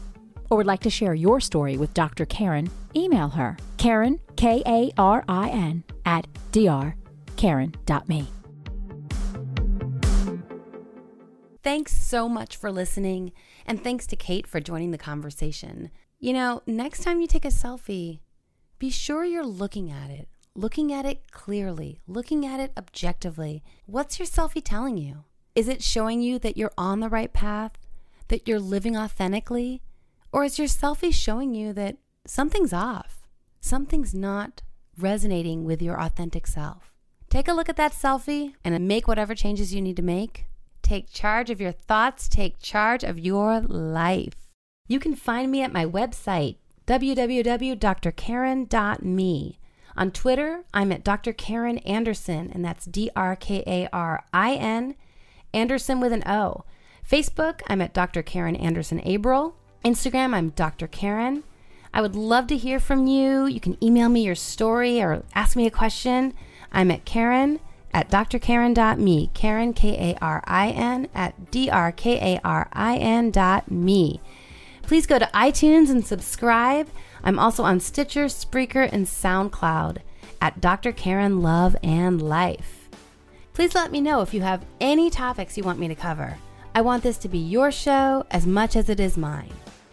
or 0.49 0.57
would 0.57 0.65
like 0.65 0.79
to 0.81 0.89
share 0.89 1.13
your 1.13 1.39
story 1.39 1.77
with 1.77 1.93
Dr. 1.93 2.25
Karin? 2.25 2.69
Email 2.95 3.27
her, 3.29 3.57
Karin, 3.77 4.19
K 4.35 4.63
A 4.65 4.91
R 4.97 5.23
I 5.27 5.49
N, 5.49 5.83
at 6.05 6.25
drkarin.me. 6.51 8.27
Thanks 11.63 11.91
so 11.91 12.29
much 12.29 12.55
for 12.55 12.71
listening, 12.71 13.33
and 13.65 13.83
thanks 13.83 14.07
to 14.07 14.15
Kate 14.15 14.47
for 14.47 14.61
joining 14.61 14.91
the 14.91 14.97
conversation. 14.97 15.91
You 16.17 16.31
know, 16.31 16.61
next 16.65 17.03
time 17.03 17.19
you 17.19 17.27
take 17.27 17.43
a 17.43 17.49
selfie, 17.49 18.21
be 18.79 18.89
sure 18.89 19.25
you're 19.25 19.45
looking 19.45 19.91
at 19.91 20.09
it, 20.09 20.29
looking 20.57 20.91
at 20.91 21.05
it 21.05 21.31
clearly, 21.31 22.01
looking 22.07 22.43
at 22.45 22.59
it 22.59 22.73
objectively. 22.75 23.63
What's 23.85 24.19
your 24.19 24.27
selfie 24.27 24.63
telling 24.63 24.97
you? 24.97 25.23
Is 25.55 25.67
it 25.67 25.83
showing 25.83 26.21
you 26.21 26.39
that 26.39 26.57
you're 26.57 26.73
on 26.77 26.99
the 26.99 27.09
right 27.09 27.31
path, 27.31 27.73
that 28.27 28.47
you're 28.47 28.59
living 28.59 28.97
authentically? 28.97 29.83
Or 30.31 30.43
is 30.43 30.57
your 30.57 30.67
selfie 30.67 31.13
showing 31.13 31.53
you 31.53 31.73
that 31.73 31.97
something's 32.25 32.73
off, 32.73 33.27
something's 33.61 34.15
not 34.15 34.63
resonating 34.97 35.63
with 35.63 35.81
your 35.81 36.01
authentic 36.01 36.47
self? 36.47 36.91
Take 37.29 37.47
a 37.47 37.53
look 37.53 37.69
at 37.69 37.77
that 37.77 37.93
selfie 37.93 38.55
and 38.63 38.87
make 38.87 39.07
whatever 39.07 39.35
changes 39.35 39.75
you 39.75 39.81
need 39.81 39.97
to 39.97 40.01
make. 40.01 40.45
Take 40.81 41.11
charge 41.11 41.49
of 41.49 41.61
your 41.61 41.71
thoughts, 41.71 42.27
take 42.27 42.59
charge 42.59 43.03
of 43.03 43.19
your 43.19 43.61
life. 43.61 44.33
You 44.87 44.99
can 44.99 45.15
find 45.15 45.51
me 45.51 45.61
at 45.61 45.73
my 45.73 45.85
website, 45.85 46.55
www.drkarin.me. 46.87 49.59
On 49.97 50.11
Twitter, 50.11 50.63
I'm 50.73 50.91
at 50.91 51.03
Dr. 51.03 51.33
Karin 51.33 51.79
Anderson, 51.79 52.51
and 52.53 52.63
that's 52.63 52.85
D 52.85 53.09
R 53.15 53.35
K 53.35 53.63
A 53.65 53.89
R 53.91 54.23
I 54.31 54.53
N. 54.53 54.95
Anderson 55.53 55.99
with 55.99 56.13
an 56.13 56.23
O. 56.27 56.63
Facebook, 57.09 57.61
I'm 57.67 57.81
at 57.81 57.93
Dr. 57.93 58.21
Karin 58.21 58.55
Anderson 58.55 59.01
Abril. 59.01 59.53
Instagram, 59.83 60.35
I'm 60.35 60.49
Dr. 60.49 60.87
Karin. 60.87 61.43
I 61.93 62.01
would 62.01 62.15
love 62.15 62.45
to 62.47 62.57
hear 62.57 62.79
from 62.79 63.07
you. 63.07 63.45
You 63.45 63.59
can 63.59 63.83
email 63.83 64.09
me 64.09 64.23
your 64.23 64.35
story 64.35 65.01
or 65.01 65.23
ask 65.33 65.55
me 65.55 65.65
a 65.65 65.71
question. 65.71 66.33
I'm 66.71 66.91
at 66.91 67.05
Karin 67.05 67.59
at 67.91 68.11
drkarin.me. 68.11 69.31
Karin, 69.33 69.73
K 69.73 70.11
A 70.11 70.17
R 70.23 70.43
I 70.45 70.69
N, 70.69 71.07
at 71.15 71.49
D 71.49 71.69
R 71.71 71.91
K 71.91 72.35
A 72.35 72.41
R 72.43 72.69
I 72.71 72.97
N 72.97 73.31
dot 73.31 73.71
me. 73.71 74.21
Please 74.83 75.07
go 75.07 75.17
to 75.17 75.25
iTunes 75.33 75.89
and 75.89 76.05
subscribe. 76.05 76.87
I'm 77.27 77.39
also 77.39 77.63
on 77.63 77.81
Stitcher, 77.81 78.27
Spreaker, 78.27 78.87
and 78.89 79.05
SoundCloud 79.05 79.97
at 80.39 80.61
Dr. 80.61 80.93
Karin 80.93 81.41
Love 81.41 81.75
and 81.83 82.21
Life. 82.21 82.87
Please 83.53 83.75
let 83.75 83.91
me 83.91 83.99
know 83.99 84.21
if 84.21 84.33
you 84.33 84.39
have 84.43 84.65
any 84.79 85.09
topics 85.09 85.57
you 85.57 85.63
want 85.65 85.77
me 85.77 85.89
to 85.89 85.95
cover. 85.95 86.37
I 86.73 86.79
want 86.79 87.03
this 87.03 87.17
to 87.17 87.27
be 87.27 87.37
your 87.37 87.69
show 87.69 88.25
as 88.31 88.47
much 88.47 88.77
as 88.77 88.87
it 88.87 89.01
is 89.01 89.17
mine. 89.17 89.51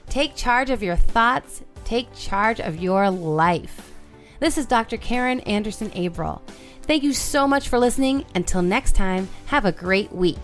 Take 0.08 0.36
charge 0.36 0.70
of 0.70 0.80
your 0.80 0.94
thoughts, 0.94 1.64
take 1.84 2.06
charge 2.14 2.60
of 2.60 2.80
your 2.80 3.10
life. 3.10 3.92
This 4.38 4.56
is 4.56 4.66
Dr. 4.66 4.96
Karin 4.96 5.40
Anderson 5.40 5.90
Abril. 5.90 6.40
Thank 6.82 7.02
you 7.02 7.12
so 7.12 7.48
much 7.48 7.68
for 7.68 7.80
listening. 7.80 8.26
Until 8.36 8.62
next 8.62 8.94
time, 8.94 9.28
have 9.46 9.64
a 9.64 9.72
great 9.72 10.12
week. 10.12 10.38